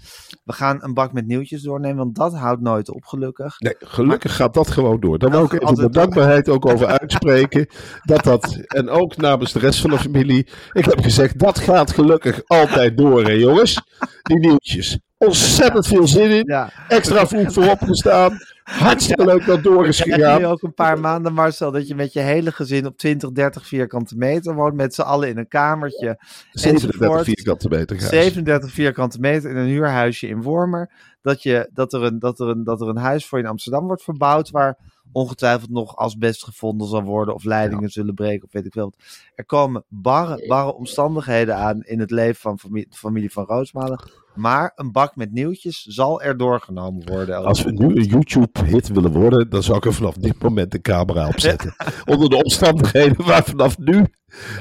We 0.43 0.53
gaan 0.53 0.84
een 0.84 0.93
bak 0.93 1.13
met 1.13 1.25
nieuwtjes 1.27 1.62
doornemen, 1.62 1.98
want 1.98 2.15
dat 2.15 2.34
houdt 2.34 2.62
nooit 2.62 2.89
op, 2.89 3.05
gelukkig. 3.05 3.60
Nee, 3.60 3.75
gelukkig 3.79 4.36
gaat 4.36 4.53
dat 4.53 4.70
gewoon 4.72 5.00
door. 5.00 5.17
Daar 5.20 5.29
wil 5.31 5.43
ik 5.43 5.53
even 5.53 5.75
mijn 5.75 5.91
dankbaarheid 5.91 6.50
ook 6.50 6.65
over 6.65 6.88
uitspreken. 6.88 7.67
Dat 8.03 8.24
dat, 8.24 8.55
en 8.67 8.89
ook 8.89 9.17
namens 9.17 9.51
de 9.51 9.60
rest 9.60 9.79
van 9.79 9.89
de 9.89 9.98
familie. 9.98 10.48
Ik 10.72 10.86
heb 10.86 11.00
gezegd, 11.00 11.39
dat 11.39 11.60
gaat 11.60 11.91
gelukkig 11.91 12.41
altijd 12.46 12.98
door, 12.98 13.24
hè 13.24 13.31
jongens. 13.31 13.81
Die 14.22 14.39
nieuwtjes. 14.39 15.00
Ontzettend 15.17 15.88
veel 15.88 16.08
zin 16.08 16.29
in. 16.31 16.43
Ja, 16.46 16.72
Extra 16.88 17.27
vroeg 17.27 17.53
voorop 17.53 17.79
gestaan. 17.81 18.38
Hartstikke 18.63 19.25
leuk 19.25 19.45
dat 19.45 19.63
door 19.63 19.87
is 19.87 20.01
Krijg 20.01 20.33
je 20.33 20.39
nu 20.39 20.45
ook 20.45 20.61
een 20.61 20.73
paar 20.73 20.99
maanden, 20.99 21.33
Marcel, 21.33 21.71
dat 21.71 21.87
je 21.87 21.95
met 21.95 22.13
je 22.13 22.19
hele 22.19 22.51
gezin 22.51 22.85
op 22.85 22.97
20, 22.97 23.31
30 23.31 23.67
vierkante 23.67 24.17
meter 24.17 24.55
woont. 24.55 24.73
Met 24.73 24.93
z'n 24.93 25.01
allen 25.01 25.29
in 25.29 25.37
een 25.37 25.47
kamertje. 25.47 26.19
37 26.51 26.99
enzovoort. 26.99 27.23
vierkante 27.23 27.69
meter. 27.69 27.99
Gijs. 27.99 28.09
37 28.09 28.71
vierkante 28.71 29.19
meter 29.19 29.49
in 29.49 29.55
een 29.55 29.67
huurhuisje 29.67 30.27
in 30.27 30.41
Wormer. 30.41 30.91
Dat, 31.21 31.43
je, 31.43 31.69
dat, 31.73 31.93
er 31.93 32.03
een, 32.03 32.19
dat, 32.19 32.39
er 32.39 32.47
een, 32.47 32.63
dat 32.63 32.81
er 32.81 32.87
een 32.87 32.97
huis 32.97 33.25
voor 33.25 33.37
je 33.37 33.43
in 33.43 33.49
Amsterdam 33.49 33.85
wordt 33.85 34.03
verbouwd. 34.03 34.49
Waar 34.49 34.77
ongetwijfeld 35.11 35.69
nog 35.69 35.95
asbest 35.95 36.43
gevonden 36.43 36.87
zal 36.87 37.03
worden. 37.03 37.33
Of 37.33 37.43
leidingen 37.43 37.89
zullen 37.89 38.13
breken. 38.13 38.45
Of 38.45 38.51
weet 38.51 38.65
ik 38.65 38.73
veel. 38.73 38.83
wat. 38.83 39.03
Er 39.35 39.45
komen 39.45 39.83
barre, 39.87 40.47
barre 40.47 40.73
omstandigheden 40.73 41.55
aan 41.55 41.81
in 41.81 41.99
het 41.99 42.11
leven 42.11 42.41
van 42.41 42.59
familie, 42.59 42.87
familie 42.89 43.31
van 43.31 43.45
Roosmalen. 43.45 43.99
Maar 44.35 44.71
een 44.75 44.91
bak 44.91 45.15
met 45.15 45.31
nieuwtjes 45.31 45.81
zal 45.81 46.21
er 46.21 46.38
doorgenomen 46.38 47.07
worden. 47.07 47.45
Als 47.45 47.63
we 47.63 47.71
nu 47.71 47.85
een 47.95 48.03
YouTube-hit 48.03 48.88
willen 48.88 49.11
worden, 49.11 49.50
dan 49.50 49.63
zou 49.63 49.77
ik 49.77 49.85
er 49.85 49.93
vanaf 49.93 50.15
dit 50.15 50.41
moment 50.43 50.71
de 50.71 50.81
camera 50.81 51.27
opzetten. 51.27 51.75
Onder 52.11 52.29
de 52.29 52.35
omstandigheden 52.35 53.25
waar 53.25 53.43
vanaf 53.43 53.77
nu 53.77 54.05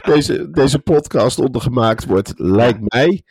deze, 0.04 0.50
deze 0.50 0.78
podcast 0.78 1.38
onder 1.38 1.60
gemaakt 1.60 2.04
wordt, 2.06 2.32
lijkt 2.36 2.80
mij 2.94 3.22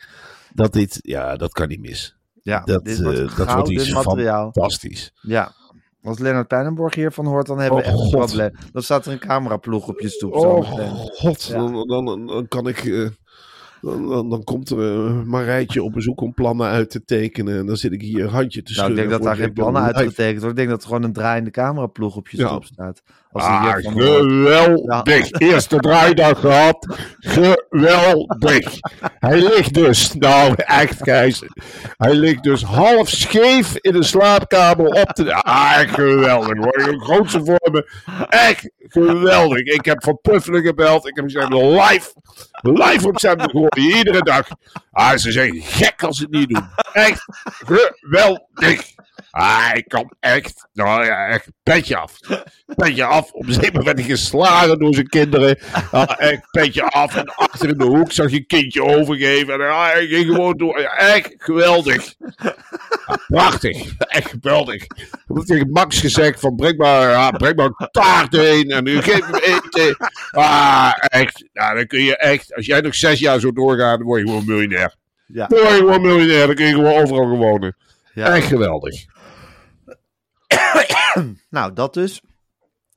dat 0.54 0.72
dit, 0.72 0.98
ja, 1.00 1.36
dat 1.36 1.52
kan 1.52 1.68
niet 1.68 1.80
mis. 1.80 2.16
Ja, 2.42 2.60
Dat, 2.64 2.84
dit 2.84 2.98
eh, 2.98 3.04
wordt 3.04 3.36
dat 3.36 3.52
wordt 3.52 3.70
iets 3.70 3.92
materiaal. 3.92 4.42
fantastisch. 4.52 5.12
Ja. 5.20 5.52
Als 6.02 6.18
Lennart 6.18 6.48
Pijnenborg 6.48 6.94
hiervan 6.94 7.26
hoort, 7.26 7.46
dan 7.46 7.58
hebben 7.58 7.78
we 7.78 7.84
Oh, 7.84 7.90
echt 7.92 8.02
een 8.02 8.10
probleem. 8.10 8.50
Dan 8.72 8.82
staat 8.82 9.06
er 9.06 9.12
een 9.12 9.18
cameraploeg 9.18 9.88
op 9.88 10.00
je 10.00 10.08
stoep. 10.08 10.34
Oh 10.34 10.70
god, 11.14 11.42
Ja. 11.44 11.54
dan, 11.54 11.86
dan, 11.86 12.26
dan 12.26 12.48
kan 12.48 12.68
ik... 12.68 12.84
eh, 12.84 13.08
Dan, 13.80 14.08
dan, 14.08 14.30
dan 14.30 14.44
komt 14.44 14.70
er 14.70 14.78
een 14.78 15.28
Marijtje 15.28 15.82
op 15.82 15.92
bezoek 15.92 16.20
om 16.20 16.34
plannen 16.34 16.66
uit 16.66 16.90
te 16.90 17.04
tekenen. 17.04 17.58
En 17.58 17.66
dan 17.66 17.76
zit 17.76 17.92
ik 17.92 18.00
hier 18.02 18.26
handje 18.28 18.62
te 18.62 18.72
Nou, 18.72 18.74
schudden. 18.84 18.90
ik 18.90 18.96
denk 18.96 19.10
dat 19.10 19.22
daar 19.22 19.44
geen 19.44 19.52
plannen 19.52 19.82
uit 19.82 19.96
getekend 19.96 20.42
worden. 20.42 20.50
Ik 20.50 20.56
denk 20.56 20.68
dat 20.68 20.80
er 20.82 20.86
gewoon 20.88 21.02
een 21.02 21.12
draaiende 21.12 21.50
cameraploeg 21.50 22.16
op 22.16 22.28
je 22.28 22.36
Ja. 22.38 22.48
stoep 22.48 22.64
staat. 22.64 23.02
Als 23.32 23.44
Ah, 23.44 23.72
van 23.82 23.92
geweldig. 23.92 25.30
Eerste 25.30 25.76
draaidag 25.76 26.40
gehad. 26.40 26.86
Geweldig. 27.18 28.78
Hij 29.18 29.40
ligt 29.40 29.74
dus, 29.74 30.14
nou 30.14 30.54
echt 30.56 31.02
Gijs. 31.02 31.42
Hij 31.96 32.14
ligt 32.14 32.42
dus 32.42 32.62
half 32.62 33.08
scheef 33.08 33.76
in 33.76 33.94
een 33.94 34.04
slaapkamer 34.04 34.86
op 34.86 35.08
te... 35.12 35.34
Ah, 35.34 35.78
geweldig. 35.78 36.56
Word 36.58 36.80
ik 36.80 36.86
een 36.86 37.00
grootste 37.00 37.44
voor 37.44 37.68
me. 37.72 37.90
Echt 38.28 38.70
geweldig. 38.78 39.58
Ik 39.58 39.84
heb 39.84 40.02
Van 40.04 40.18
Puffelen 40.22 40.62
gebeld. 40.62 41.06
Ik 41.08 41.16
heb 41.16 41.24
gezegd 41.24 41.52
live, 41.52 42.10
live 42.62 43.08
op 43.08 43.20
zender 43.20 43.50
gehoord. 43.50 43.76
Iedere 43.76 44.22
dag. 44.22 44.48
Ah, 44.90 45.16
ze 45.16 45.32
zijn 45.32 45.60
gek 45.62 46.02
als 46.02 46.16
ze 46.16 46.22
het 46.22 46.32
niet 46.32 46.48
doen. 46.48 46.68
Echt 46.92 47.24
geweldig. 47.66 48.98
Ah, 49.30 49.70
ik 49.72 49.88
kan 49.88 50.14
echt, 50.20 50.68
nou 50.72 51.04
ja, 51.04 51.26
echt 51.26 51.46
petje 51.62 51.96
af. 51.96 52.18
Petje 52.76 53.04
af. 53.04 53.32
Op 53.32 53.46
moment 53.46 53.84
werd 53.84 53.98
hij 53.98 54.08
geslagen 54.08 54.78
door 54.78 54.94
zijn 54.94 55.08
kinderen. 55.08 55.58
Ah, 55.90 56.10
echt 56.16 56.50
petje 56.50 56.82
af. 56.82 57.16
En 57.16 57.34
achter 57.34 57.68
in 57.68 57.78
de 57.78 57.84
hoek 57.84 58.12
zag 58.12 58.30
je 58.30 58.36
een 58.36 58.46
kindje 58.46 58.84
overgeven. 58.84 59.54
En 59.54 59.70
ah, 59.70 59.92
hij 59.92 60.06
ging 60.06 60.26
gewoon 60.26 60.56
door. 60.56 60.80
Ja, 60.80 60.96
Echt 60.96 61.34
geweldig. 61.36 62.14
Ah, 63.06 63.16
prachtig. 63.26 63.92
Echt 63.98 64.30
geweldig. 64.30 64.74
Ik 64.74 64.92
heb 65.26 65.44
tegen 65.44 65.70
Max 65.70 66.00
gezegd 66.00 66.40
van 66.40 66.56
breng 66.56 66.76
maar, 66.76 67.10
ja, 67.10 67.30
breng 67.30 67.56
maar 67.56 67.70
een 67.76 67.88
taart 67.90 68.36
heen. 68.36 68.70
En 68.70 68.84
nu 68.84 69.02
geef 69.02 69.26
hem 69.26 69.34
eten. 69.34 69.96
Ah, 70.30 70.92
echt. 70.98 71.44
Nou, 71.52 71.76
dan 71.76 71.86
kun 71.86 72.02
je 72.02 72.16
echt, 72.16 72.54
als 72.54 72.66
jij 72.66 72.80
nog 72.80 72.94
zes 72.94 73.18
jaar 73.18 73.40
zo 73.40 73.52
doorgaat, 73.52 73.98
dan 73.98 74.06
word 74.06 74.20
je 74.20 74.26
gewoon 74.26 74.44
miljonair. 74.46 74.94
Ja. 75.26 75.46
Dan 75.46 75.58
word 75.58 75.70
je 75.70 75.76
gewoon 75.76 76.02
miljonair. 76.02 76.46
Dan 76.46 76.54
kun 76.54 76.66
je 76.66 76.74
gewoon 76.74 77.02
overal 77.02 77.36
wonen. 77.36 77.76
Ja. 78.14 78.34
Echt 78.34 78.46
geweldig. 78.46 79.04
Nou, 81.50 81.72
dat 81.72 81.94
dus. 81.94 82.22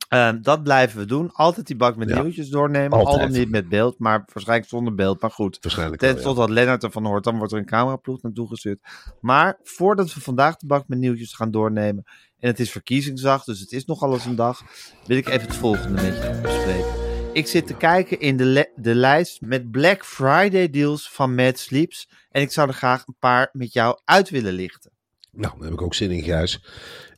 Ehm, 0.08 0.42
dat 0.42 0.62
blijven 0.62 0.98
we 0.98 1.04
doen. 1.04 1.30
Altijd 1.32 1.66
die 1.66 1.76
bak 1.76 1.96
met 1.96 2.08
Ja. 2.08 2.22
nieuwtjes 2.22 2.48
doornemen. 2.48 2.98
Altijd. 2.98 3.16
Al 3.16 3.22
dan 3.28 3.32
niet 3.38 3.50
met 3.50 3.68
beeld, 3.68 3.98
maar 3.98 4.24
waarschijnlijk 4.32 4.68
zonder 4.68 4.94
beeld. 4.94 5.20
Maar 5.20 5.30
goed, 5.30 5.58
Waarschijnlijk 5.60 6.00
ten 6.00 6.08
wel, 6.08 6.18
ja. 6.18 6.24
totdat 6.24 6.50
Lennart 6.50 6.82
ervan 6.82 7.04
hoort, 7.06 7.24
dan 7.24 7.36
wordt 7.36 7.52
er 7.52 7.58
een 7.58 7.66
cameraploeg 7.66 8.22
naartoe 8.22 8.48
gestuurd. 8.48 8.80
Maar 9.20 9.58
voordat 9.62 10.14
we 10.14 10.20
vandaag 10.20 10.56
de 10.56 10.66
bak 10.66 10.88
met 10.88 10.98
nieuwtjes 10.98 11.34
gaan 11.34 11.50
doornemen, 11.50 12.04
en 12.38 12.48
het 12.48 12.60
is 12.60 12.70
verkiezingsdag, 12.70 13.44
dus 13.44 13.60
het 13.60 13.72
is 13.72 13.84
nogal 13.84 14.12
eens 14.12 14.24
een 14.24 14.36
dag, 14.36 14.62
wil 15.06 15.16
ik 15.16 15.28
even 15.28 15.46
het 15.46 15.56
volgende 15.56 16.02
met 16.02 16.14
je 16.22 16.38
bespreken. 16.42 16.92
Ik 17.32 17.46
zit 17.46 17.66
te 17.66 17.74
kijken 17.74 18.20
in 18.20 18.36
de, 18.36 18.70
de 18.76 18.94
lijst 18.94 19.40
met 19.40 19.70
Black 19.70 20.04
Friday 20.04 20.70
deals 20.70 21.10
van 21.10 21.34
Mad 21.34 21.58
Sleeps. 21.58 22.08
En 22.30 22.42
ik 22.42 22.52
zou 22.52 22.68
er 22.68 22.74
graag 22.74 23.06
een 23.06 23.16
paar 23.18 23.48
met 23.52 23.72
jou 23.72 23.98
uit 24.04 24.30
willen 24.30 24.52
lichten. 24.52 24.90
Nou, 25.30 25.52
daar 25.54 25.64
heb 25.64 25.72
ik 25.72 25.82
ook 25.82 25.94
zin 25.94 26.10
in, 26.10 26.22
Gijs. 26.22 26.64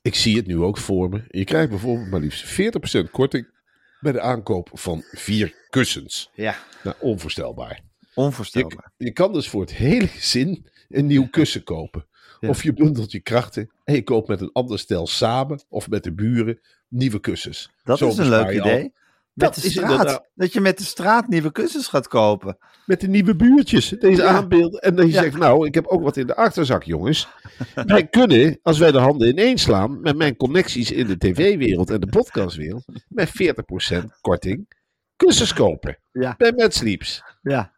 Ik 0.06 0.14
zie 0.14 0.36
het 0.36 0.46
nu 0.46 0.58
ook 0.58 0.78
voor 0.78 1.08
me. 1.08 1.24
Je 1.28 1.44
krijgt 1.44 1.70
bijvoorbeeld 1.70 2.10
maar 2.10 2.20
liefst 2.20 2.60
40% 3.00 3.10
korting 3.10 3.48
bij 4.00 4.12
de 4.12 4.20
aankoop 4.20 4.70
van 4.72 5.02
vier 5.10 5.54
kussens. 5.70 6.30
Ja, 6.34 6.56
Nou, 6.82 6.96
onvoorstelbaar. 7.00 7.80
Onvoorstelbaar. 8.14 8.92
je 8.96 9.12
kan 9.12 9.32
dus 9.32 9.48
voor 9.48 9.60
het 9.60 9.74
hele 9.74 10.06
gezin 10.06 10.66
een 10.88 11.06
nieuw 11.06 11.28
kussen 11.28 11.62
kopen. 11.62 12.06
Ja. 12.40 12.48
Of 12.48 12.62
je 12.62 12.72
bundelt 12.72 13.12
je 13.12 13.20
krachten 13.20 13.70
en 13.84 13.94
je 13.94 14.02
koopt 14.02 14.28
met 14.28 14.40
een 14.40 14.52
ander 14.52 14.78
stel 14.78 15.06
samen 15.06 15.64
of 15.68 15.88
met 15.88 16.04
de 16.04 16.12
buren 16.12 16.60
nieuwe 16.88 17.20
kussens. 17.20 17.70
Dat 17.84 17.98
Zo 17.98 18.08
is 18.08 18.16
een 18.16 18.28
leuk 18.28 18.44
al 18.44 18.52
idee. 18.52 18.92
Met 19.36 19.46
Dat 19.46 19.54
de 19.54 19.66
is 19.66 19.72
straat. 19.72 19.90
inderdaad- 19.90 20.28
Dat 20.34 20.52
je 20.52 20.60
met 20.60 20.78
de 20.78 20.84
straat 20.84 21.28
nieuwe 21.28 21.52
kussens 21.52 21.88
gaat 21.88 22.08
kopen. 22.08 22.58
Met 22.86 23.00
de 23.00 23.08
nieuwe 23.08 23.36
buurtjes. 23.36 23.88
Deze 23.88 24.22
Ja. 24.22 24.28
aanbeelden. 24.28 24.80
En 24.80 24.94
dan 24.96 25.06
je 25.06 25.12
Ja. 25.12 25.22
zegt, 25.22 25.36
nou, 25.36 25.66
ik 25.66 25.74
heb 25.74 25.86
ook 25.86 26.02
wat 26.02 26.16
in 26.16 26.26
de 26.26 26.36
achterzak, 26.36 26.82
jongens. 26.82 27.28
wij 27.74 28.06
kunnen, 28.06 28.58
als 28.62 28.78
wij 28.78 28.92
de 28.92 28.98
handen 28.98 29.28
ineens 29.28 29.62
slaan, 29.62 30.00
met 30.00 30.16
mijn 30.16 30.36
connecties 30.36 30.90
in 30.90 31.06
de 31.06 31.18
tv-wereld 31.18 31.90
en 31.90 32.00
de 32.00 32.06
podcastwereld, 32.06 32.84
met 33.08 33.30
40% 33.30 34.18
korting, 34.20 34.68
kussens 35.16 35.52
kopen. 35.52 35.98
Ja. 36.12 36.34
Bij 36.38 36.52
Mad 36.56 36.74
Sleeps. 36.74 37.22
Ja. 37.42 37.72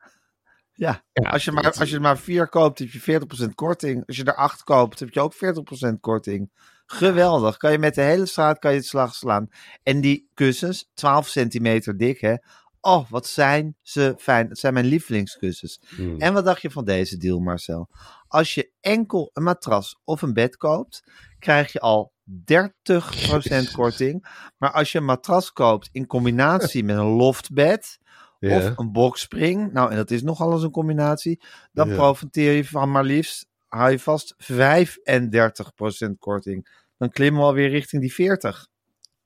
Ja. 0.72 1.04
Ja, 1.12 1.30
als, 1.30 1.44
je 1.44 1.52
maar, 1.52 1.62
dat- 1.62 1.78
als 1.80 1.88
je 1.88 1.94
er 1.94 2.00
maar 2.00 2.18
vier 2.18 2.48
koopt, 2.48 2.78
heb 2.78 2.88
je 2.90 3.00
40% 3.00 3.54
korting. 3.54 4.06
Als 4.06 4.16
je 4.16 4.24
er 4.24 4.34
acht 4.34 4.62
koopt, 4.64 4.98
heb 5.00 5.10
je 5.10 5.20
ook 5.20 5.34
40% 5.34 6.00
korting. 6.00 6.50
Geweldig. 6.90 7.56
Kan 7.56 7.72
je 7.72 7.78
met 7.78 7.94
de 7.94 8.00
hele 8.00 8.26
straat 8.26 8.58
kan 8.58 8.70
je 8.70 8.76
het 8.76 8.86
slag 8.86 9.14
slaan. 9.14 9.48
En 9.82 10.00
die 10.00 10.30
kussens, 10.34 10.90
12 10.94 11.28
centimeter 11.28 11.96
dik, 11.96 12.20
hè. 12.20 12.34
Oh, 12.80 13.10
wat 13.10 13.26
zijn 13.26 13.76
ze 13.82 14.14
fijn. 14.18 14.48
Het 14.48 14.58
zijn 14.58 14.74
mijn 14.74 14.86
lievelingskussens. 14.86 15.80
Hmm. 15.88 16.20
En 16.20 16.32
wat 16.32 16.44
dacht 16.44 16.62
je 16.62 16.70
van 16.70 16.84
deze 16.84 17.16
deal, 17.16 17.38
Marcel? 17.38 17.88
Als 18.26 18.54
je 18.54 18.72
enkel 18.80 19.30
een 19.32 19.42
matras 19.42 19.98
of 20.04 20.22
een 20.22 20.32
bed 20.32 20.56
koopt, 20.56 21.02
krijg 21.38 21.72
je 21.72 21.80
al 21.80 22.12
30% 22.28 23.72
korting. 23.72 24.26
Maar 24.58 24.72
als 24.72 24.92
je 24.92 24.98
een 24.98 25.04
matras 25.04 25.52
koopt 25.52 25.88
in 25.92 26.06
combinatie 26.06 26.84
met 26.84 26.96
een 26.96 27.04
loftbed 27.04 27.98
of 28.40 28.78
een 28.78 28.92
boxspring, 28.92 29.72
nou 29.72 29.90
en 29.90 29.96
dat 29.96 30.10
is 30.10 30.22
nogal 30.22 30.52
eens 30.52 30.62
een 30.62 30.70
combinatie, 30.70 31.42
dan 31.72 31.88
profiteer 31.88 32.52
je 32.52 32.64
van 32.64 32.90
maar 32.90 33.04
liefst, 33.04 33.47
hou 33.68 33.90
je 33.90 33.98
vast, 33.98 34.34
35% 34.36 36.18
korting. 36.18 36.86
Dan 36.96 37.10
klimmen 37.10 37.40
we 37.40 37.46
alweer 37.46 37.68
richting 37.68 38.02
die 38.02 38.12
40. 38.14 38.66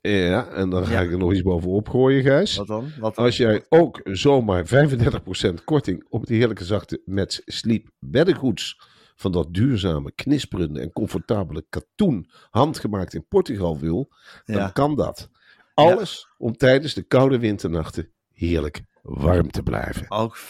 Ja, 0.01 0.49
en 0.49 0.71
dan 0.71 0.87
ga 0.87 0.93
Ja. 0.93 1.01
ik 1.01 1.11
er 1.13 1.19
nog 1.19 1.33
iets 1.33 1.43
bovenop 1.43 1.89
gooien, 1.89 2.23
Gijs. 2.23 2.57
Wat 2.57 2.67
dan? 2.67 2.91
Wat 3.01 3.15
dan? 3.15 3.25
Als 3.25 3.37
jij 3.37 3.65
ook 3.69 4.01
zomaar 4.05 4.67
35% 4.67 5.65
korting 5.65 6.05
op 6.09 6.21
het 6.21 6.29
heerlijke 6.31 6.65
zachte 6.65 7.03
met 7.05 7.43
Sleep 7.45 7.89
beddengoeds 7.99 8.81
van 9.17 9.33
dat 9.33 9.55
duurzame, 9.55 10.13
knisperende 10.15 10.81
en 10.81 10.93
comfortabele 10.93 11.65
katoen 11.69 12.31
handgemaakt 12.51 13.15
in 13.15 13.27
Portugal 13.29 13.79
wil, 13.79 14.09
dan 14.45 14.57
Ja. 14.57 14.69
kan 14.69 14.97
dat. 14.97 15.31
Alles 15.75 16.29
om 16.39 16.57
tijdens 16.57 16.95
de 16.95 17.03
koude 17.03 17.39
winternachten 17.39 18.11
heerlijk 18.33 18.83
warm 19.03 19.51
te 19.51 19.63
blijven. 19.63 20.11
Ook 20.11 20.39
35% 20.39 20.43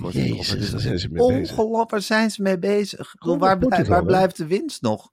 korting. 0.00 0.36
Jezus, 0.36 0.70
daar 0.70 0.80
zijn 0.80 0.98
ze 0.98 1.08
mee 1.08 1.26
bezig. 1.26 1.58
Ongelooflijk, 1.58 1.90
waar 1.90 2.02
zijn 2.02 2.30
ze 2.30 2.42
mee 2.42 2.58
bezig? 2.58 2.96
Bedoel, 2.98 3.18
Gewoon 3.18 3.38
waar, 3.38 3.58
blij- 3.58 3.84
waar 3.84 4.04
blijft 4.04 4.36
de 4.36 4.46
winst 4.46 4.82
nog? 4.82 5.10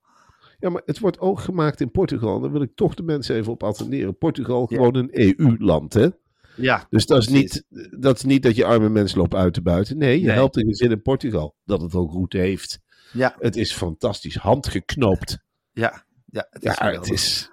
Ja, 0.59 0.69
maar 0.69 0.81
het 0.85 0.99
wordt 0.99 1.19
ook 1.19 1.39
gemaakt 1.39 1.81
in 1.81 1.91
Portugal. 1.91 2.39
Daar 2.39 2.51
wil 2.51 2.61
ik 2.61 2.75
toch 2.75 2.93
de 2.93 3.03
mensen 3.03 3.35
even 3.35 3.51
op 3.51 3.63
attenderen. 3.63 4.17
Portugal, 4.17 4.65
Ja. 4.69 4.75
gewoon 4.77 4.95
een 4.95 5.09
EU-land, 5.11 5.93
hè? 5.93 6.07
Ja, 6.55 6.85
Dus 6.89 7.05
dat 7.05 7.21
is, 7.21 7.27
niet, 7.27 7.63
dat 7.99 8.15
is 8.15 8.23
niet 8.23 8.43
dat 8.43 8.55
je 8.55 8.65
arme 8.65 8.89
mensen 8.89 9.17
loopt 9.17 9.33
uit 9.35 9.53
te 9.53 9.61
buiten. 9.61 9.97
Nee, 9.97 10.19
je 10.19 10.25
Nee. 10.25 10.35
helpt 10.35 10.55
een 10.57 10.67
gezin 10.67 10.91
in 10.91 11.01
Portugal 11.01 11.55
dat 11.65 11.81
het 11.81 11.93
ook 11.95 12.11
goed 12.11 12.33
heeft. 12.33 12.79
ja, 13.13 13.35
Het 13.39 13.55
is 13.55 13.73
fantastisch, 13.73 14.35
handgeknoopt. 14.35 15.37
ja. 15.71 16.05
Ja, 16.25 16.47
het 16.49 16.63
is, 16.65 16.77
Ja, 16.77 16.91
het 16.91 17.11
is... 17.11 17.51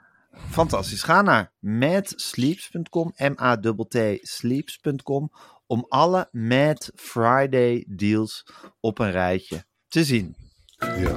fantastisch. 0.50 1.02
Ga 1.02 1.22
naar 1.22 1.52
madsleeps.com, 1.58 3.12
M-A-T-T 3.16 3.98
sleeps.com, 4.22 5.32
om 5.66 5.86
alle 5.88 6.28
Mad 6.32 6.90
Friday 6.94 7.84
deals 7.88 8.46
op 8.80 8.98
een 8.98 9.10
rijtje 9.10 9.64
te 9.88 10.04
zien. 10.04 10.36
Ja, 10.76 11.14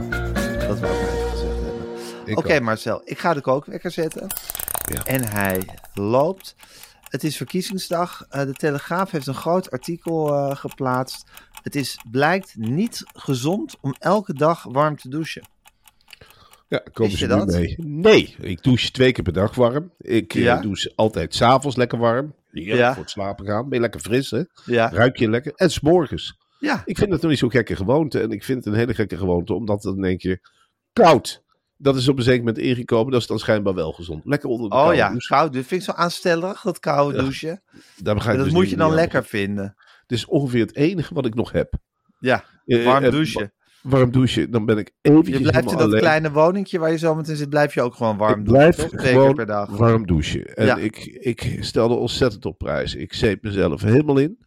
Dat 0.67 0.79
wou 0.79 0.93
ik 0.93 1.01
even 1.01 1.29
gezegd 1.29 1.59
hebben. 1.61 2.37
Oké. 2.37 2.59
Marcel, 2.59 3.01
ik 3.03 3.19
ga 3.19 3.33
de 3.33 3.41
kookwekker 3.41 3.91
zetten. 3.91 4.27
Ja. 4.91 5.05
En 5.05 5.23
hij 5.23 5.67
loopt. 5.93 6.55
Het 7.09 7.23
is 7.23 7.37
verkiezingsdag. 7.37 8.25
Eh, 8.29 8.41
de 8.41 8.53
Telegraaf 8.53 9.11
heeft 9.11 9.27
een 9.27 9.33
groot 9.33 9.71
artikel 9.71 10.33
eh, 10.33 10.55
geplaatst. 10.55 11.29
Het 11.61 11.75
is, 11.75 11.99
blijkt 12.11 12.55
niet 12.55 13.03
gezond 13.13 13.75
om 13.81 13.95
elke 13.99 14.33
dag 14.33 14.63
warm 14.63 14.97
te 14.97 15.09
douchen. 15.09 15.43
Ja, 16.67 16.81
komen 16.93 17.17
ze 17.17 17.27
je 17.27 17.33
nu 17.33 17.39
dat? 17.39 17.47
mee? 17.47 17.75
Nee, 17.77 18.35
ik 18.41 18.63
douche 18.63 18.91
twee 18.91 19.11
keer 19.11 19.23
per 19.23 19.33
dag 19.33 19.55
warm. 19.55 19.91
Ik 19.97 20.33
eh, 20.35 20.41
Ja? 20.41 20.61
douche 20.61 20.91
altijd 20.95 21.35
s'avonds 21.35 21.75
lekker 21.75 21.97
warm. 21.97 22.33
Ja. 22.51 22.93
voor 22.93 23.01
het 23.01 23.11
slapen 23.11 23.45
gaan. 23.45 23.63
Ben 23.63 23.73
je 23.73 23.79
lekker 23.79 23.99
fris, 23.99 24.31
hè? 24.31 24.41
Ja, 24.65 24.89
Ruik 24.89 25.17
je 25.17 25.29
lekker. 25.29 25.53
En 25.55 25.71
s'morgens. 25.71 26.37
ja. 26.59 26.81
Ik 26.85 26.97
vind 26.97 27.11
het 27.11 27.21
nog 27.21 27.29
niet 27.31 27.39
zo'n 27.39 27.51
gekke 27.51 27.75
gewoonte. 27.75 28.19
En 28.21 28.31
ik 28.31 28.43
vind 28.43 28.63
het 28.65 28.73
een 28.73 28.79
hele 28.79 28.93
gekke 28.93 29.17
gewoonte, 29.17 29.53
omdat 29.53 29.81
dan 29.81 30.01
denk 30.01 30.21
je... 30.21 30.39
Koud. 30.93 31.43
Dat 31.77 31.95
is 31.95 32.07
op 32.07 32.17
een 32.17 32.23
zeker 32.23 32.39
moment 32.39 32.57
ingekomen. 32.57 33.11
Dat 33.11 33.21
is 33.21 33.27
dan 33.27 33.39
schijnbaar 33.39 33.73
wel 33.73 33.91
gezond. 33.91 34.25
Lekker 34.25 34.49
onder 34.49 34.69
de 34.69 34.75
Oh 34.75 34.93
ja, 34.95 35.09
douche. 35.09 35.27
koud. 35.27 35.53
Vind 35.53 35.71
ik 35.71 35.81
zo 35.81 35.91
aanstellerig, 35.91 36.61
dat 36.61 36.79
koude 36.79 37.17
douchen. 37.17 37.61
Daar 38.03 38.21
ga 38.21 38.31
ik 38.31 38.35
dat 38.37 38.45
dus 38.45 38.53
moet 38.53 38.69
je 38.69 38.75
dan 38.75 38.93
lekker 38.93 39.25
vinden. 39.25 39.75
Het 40.01 40.11
is 40.11 40.25
ongeveer 40.25 40.61
het 40.61 40.75
enige 40.75 41.13
wat 41.13 41.25
ik 41.25 41.35
nog 41.35 41.51
heb. 41.51 41.73
Ja, 42.19 42.43
Eh, 42.65 42.85
warm 42.85 43.03
eh, 43.03 43.11
douchen. 43.11 43.53
Warm 43.89 44.11
douchen. 44.11 44.51
Dan 44.51 44.65
ben 44.65 44.77
ik 44.77 44.91
eventjes 45.01 45.37
Je 45.37 45.41
blijft 45.41 45.71
in 45.71 45.77
dat 45.77 45.87
alleen. 45.87 45.99
kleine 45.99 46.31
woningje 46.31 46.79
waar 46.79 46.91
je 46.91 46.97
zo 46.97 47.15
meteen 47.15 47.35
zit, 47.35 47.49
blijf 47.49 47.73
je 47.73 47.81
ook 47.81 47.95
gewoon 47.95 48.17
warm 48.17 48.39
ik 48.39 48.45
douchen. 48.45 48.73
blijf 48.75 48.89
toch? 48.89 49.01
Gewoon 49.09 49.33
per 49.35 49.45
dag. 49.45 49.77
warm 49.77 50.05
douchen. 50.05 50.55
En 50.55 50.65
Ja. 50.65 50.77
ik, 50.77 50.97
ik 51.19 51.57
stel 51.59 51.89
er 51.91 51.97
ontzettend 51.97 52.45
op 52.45 52.57
prijs. 52.57 52.95
Ik 52.95 53.13
zeep 53.13 53.43
mezelf 53.43 53.81
helemaal 53.81 54.17
in. 54.17 54.37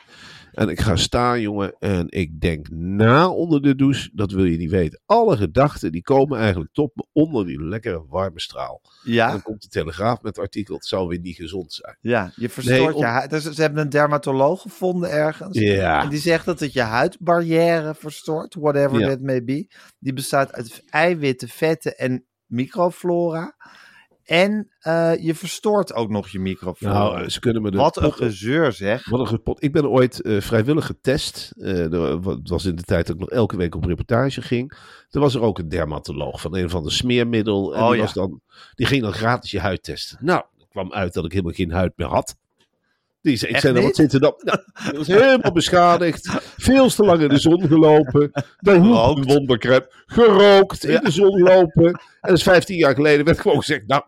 En 0.53 0.69
ik 0.69 0.81
ga 0.81 0.97
staan, 0.97 1.41
jongen. 1.41 1.75
En 1.79 2.07
ik 2.09 2.41
denk 2.41 2.69
na 2.71 3.29
onder 3.31 3.63
de 3.63 3.75
douche. 3.75 4.11
Dat 4.13 4.33
wil 4.33 4.45
je 4.45 4.57
niet 4.57 4.71
weten. 4.71 5.01
Alle 5.07 5.37
gedachten 5.37 5.93
die 5.93 6.03
komen 6.03 6.39
eigenlijk 6.39 6.73
tot 6.73 6.91
me 6.95 7.05
onder 7.13 7.47
die 7.47 7.63
lekkere 7.65 8.05
warme 8.09 8.41
straal. 8.41 8.81
En 9.05 9.13
Ja, 9.13 9.31
dan 9.31 9.43
komt 9.43 9.63
de 9.63 9.69
Telegraaf 9.69 10.23
met 10.23 10.37
het 10.37 10.45
artikel. 10.45 10.75
Het 10.75 10.87
zou 10.87 11.09
weer 11.09 11.19
niet 11.21 11.37
gezond 11.37 11.73
zijn. 11.73 11.97
ja, 12.01 12.33
je 12.37 12.49
verstoort 12.49 12.79
Nee, 12.79 12.93
om- 12.95 13.01
je 13.01 13.07
huid. 13.07 13.31
Dus 13.31 13.43
ze 13.43 13.61
hebben 13.61 13.83
een 13.83 13.89
dermatoloog 13.91 14.61
gevonden 14.63 15.11
ergens. 15.11 15.59
Ja. 15.59 16.03
En 16.03 16.09
die 16.09 16.19
zegt 16.19 16.45
dat 16.45 16.61
het 16.61 16.73
je 16.73 16.81
huidbarrière 16.83 17.95
verstoort, 17.95 18.55
whatever 18.55 18.99
Ja. 19.01 19.09
that 19.09 19.21
may 19.21 19.45
be. 19.45 19.67
Die 19.99 20.13
bestaat 20.13 20.53
uit 20.53 20.83
eiwitten, 20.89 21.49
vetten 21.49 21.97
en 21.99 22.25
microflora. 22.47 23.57
En 24.31 24.69
eh, 24.81 25.13
je 25.21 25.35
verstoort 25.35 25.95
ook 25.95 26.11
nog 26.11 26.29
je 26.29 26.39
microflora. 26.39 26.95
Nou, 26.99 27.29
ze 27.29 27.41
kunnen 27.41 27.63
me 27.63 27.71
de 27.71 27.77
Wat 27.77 27.97
een 27.97 28.13
gezeur 28.13 28.73
zeg. 28.73 29.09
Wat 29.09 29.21
een 29.21 29.27
gepot. 29.27 29.63
Ik 29.63 29.73
ben 29.73 29.89
ooit 29.89 30.21
eh, 30.23 30.41
vrijwillig 30.41 30.87
getest. 30.87 31.53
Er- 31.59 32.21
wat- 32.21 32.37
het 32.39 32.49
was 32.49 32.65
in 32.65 32.75
de 32.77 32.83
tijd 32.83 33.07
dat 33.07 33.15
ik 33.15 33.21
nog 33.21 33.31
elke 33.31 33.57
week 33.57 33.75
op 33.75 33.85
reportage 33.85 34.43
ging. 34.43 34.73
Toen 35.09 35.23
was 35.23 35.35
er 35.35 35.41
ook 35.43 35.59
een 35.59 35.69
dermatoloog 35.69 36.41
van 36.41 36.57
een 36.57 36.71
van 36.71 36.83
de 36.83 36.91
smeermiddel. 36.91 37.75
En 37.75 37.83
Oh, 37.83 37.89
die, 37.89 37.97
ja. 37.97 38.03
was 38.03 38.13
dan, 38.13 38.41
die 38.75 38.87
ging 38.87 39.03
dan 39.03 39.13
gratis 39.13 39.51
je 39.51 39.61
huid 39.61 39.83
testen. 39.83 40.19
Nou, 40.21 40.43
er 40.59 40.67
kwam 40.69 40.93
uit 40.93 41.13
dat 41.13 41.25
ik 41.25 41.31
helemaal 41.33 41.53
geen 41.55 41.71
huid 41.73 41.93
meer 41.97 42.09
had. 42.09 42.37
Die 43.23 43.37
zei, 43.37 43.49
ik 43.51 43.57
Echt 43.57 43.65
zei 43.65 43.75
dan, 43.75 43.85
niet? 43.85 43.97
wat 43.97 44.11
zit 44.11 44.13
er 44.13 44.21
dan? 44.21 44.35
Nou, 44.39 44.59
die 44.89 44.99
was 44.99 45.07
helemaal 45.07 45.53
beschadigd. 45.53 46.29
Veel 46.57 46.89
te 46.89 47.05
lang 47.05 47.21
in 47.21 47.29
de 47.29 47.39
zon 47.39 47.67
gelopen. 47.69 48.31
Daar 48.57 48.81
hielp 48.81 49.17
een 49.17 49.87
Gerookt. 50.07 50.85
in 50.85 51.01
de 51.05 51.11
zon 51.11 51.33
gelopen. 51.33 51.85
En 51.85 51.99
dat 52.21 52.37
is 52.37 52.43
15 52.43 52.77
jaar 52.77 52.95
geleden. 52.95 53.25
werd 53.25 53.41
gewoon 53.41 53.59
gezegd, 53.59 53.87
nou... 53.87 54.03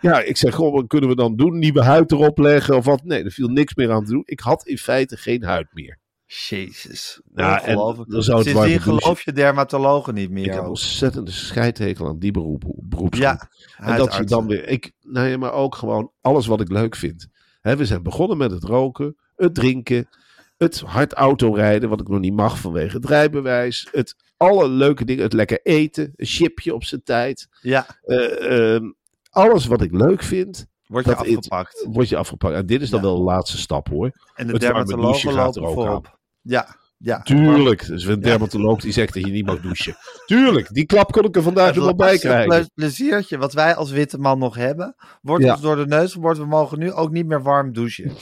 Ja, 0.00 0.20
ik 0.20 0.36
zeg, 0.36 0.54
goh, 0.54 0.72
wat 0.72 0.86
kunnen 0.86 1.08
we 1.08 1.16
dan 1.16 1.36
doen? 1.36 1.58
Nieuwe 1.58 1.82
huid 1.82 2.12
erop 2.12 2.38
leggen 2.38 2.76
of 2.76 2.84
wat? 2.84 3.04
Nee, 3.04 3.24
er 3.24 3.30
viel 3.30 3.48
niks 3.48 3.74
meer 3.74 3.92
aan 3.92 4.04
te 4.04 4.10
doen. 4.10 4.22
Ik 4.24 4.40
had 4.40 4.66
in 4.66 4.78
feite 4.78 5.16
geen 5.16 5.42
huid 5.42 5.66
meer. 5.72 5.98
Jezus. 6.26 7.20
Ja, 7.34 7.62
en 7.62 7.76
dan 8.06 8.22
zou 8.22 8.38
het 8.38 8.48
Sindsdien 8.48 8.80
geloof 8.80 9.22
je 9.22 9.32
dermatologen 9.32 10.14
niet 10.14 10.30
meer. 10.30 10.44
Ik 10.44 10.52
heb 10.52 10.66
ontzettende 10.66 11.30
scheidhekel 11.30 12.06
aan 12.06 12.18
die 12.18 12.30
beroep, 12.30 12.64
beroepsgroep. 12.76 13.38
Ja, 13.38 13.48
en 13.76 13.96
dat 13.96 14.14
je 14.14 14.24
dan 14.24 14.46
weer... 14.46 14.68
Ik, 14.68 14.92
nee, 15.00 15.38
maar 15.38 15.52
ook 15.52 15.74
gewoon 15.74 16.12
alles 16.20 16.46
wat 16.46 16.60
ik 16.60 16.70
leuk 16.70 16.96
vind. 16.96 17.28
We 17.76 17.84
zijn 17.86 18.02
begonnen 18.02 18.36
met 18.36 18.50
het 18.50 18.64
roken, 18.64 19.16
het 19.36 19.54
drinken, 19.54 20.08
het 20.56 20.80
hard 20.80 21.12
autorijden, 21.12 21.88
wat 21.88 22.00
ik 22.00 22.08
nog 22.08 22.20
niet 22.20 22.34
mag 22.34 22.58
vanwege 22.58 22.96
het 22.96 23.06
rijbewijs. 23.06 23.88
Het 23.92 24.14
alle 24.36 24.68
leuke 24.68 25.04
dingen, 25.04 25.22
het 25.22 25.32
lekker 25.32 25.60
eten, 25.62 26.12
een 26.16 26.26
chipje 26.26 26.74
op 26.74 26.84
zijn 26.84 27.02
tijd. 27.02 27.48
Ja, 27.60 27.86
Eh, 28.02 28.74
ehm, 28.74 28.90
alles 29.30 29.66
wat 29.66 29.82
ik 29.82 29.92
leuk 29.92 30.22
vind, 30.22 30.66
word 30.86 31.04
je 31.04 31.14
afgepakt. 31.16 31.86
wordt 31.90 32.08
je 32.08 32.16
afgepakt. 32.16 32.54
En 32.54 32.66
dit 32.66 32.82
is 32.82 32.90
dan 32.90 33.00
Ja. 33.00 33.06
wel 33.06 33.16
de 33.16 33.22
laatste 33.22 33.58
stap 33.58 33.88
hoor. 33.88 34.10
En 34.34 34.46
de 34.46 34.58
douchen 34.58 35.32
gaat 35.32 35.56
er 35.56 35.62
lopen 35.62 35.62
ook 35.62 35.74
voorop. 35.84 36.18
Ja, 36.40 36.76
ja. 36.98 37.20
Tuurlijk. 37.22 37.86
Dus 37.86 38.04
een 38.04 38.20
dermatoloog 38.20 38.80
die 38.80 38.92
zegt 38.92 39.14
dat 39.14 39.24
je 39.26 39.32
niet 39.32 39.46
mag 39.46 39.60
douchen. 39.60 39.96
Tuurlijk. 40.26 40.72
Die 40.72 40.86
klap 40.86 41.12
kon 41.12 41.24
ik 41.24 41.36
er 41.36 41.42
vandaag 41.42 41.66
Het 41.74 41.76
nog 41.84 41.96
bij 41.96 42.18
krijgen. 42.18 42.48
ple- 42.48 42.68
pleziertje 42.74 43.38
wat 43.38 43.52
wij 43.52 43.74
als 43.74 43.90
witte 43.90 44.18
man 44.18 44.38
nog 44.38 44.54
hebben, 44.54 44.94
wordt 45.22 45.44
Ja. 45.44 45.52
ons 45.52 45.60
door 45.60 45.76
de 45.76 45.86
neus 45.86 46.12
geboord. 46.12 46.38
We 46.38 46.46
mogen 46.46 46.78
nu 46.78 46.92
ook 46.92 47.10
niet 47.10 47.26
meer 47.26 47.42
warm 47.42 47.72
douchen. 47.72 48.12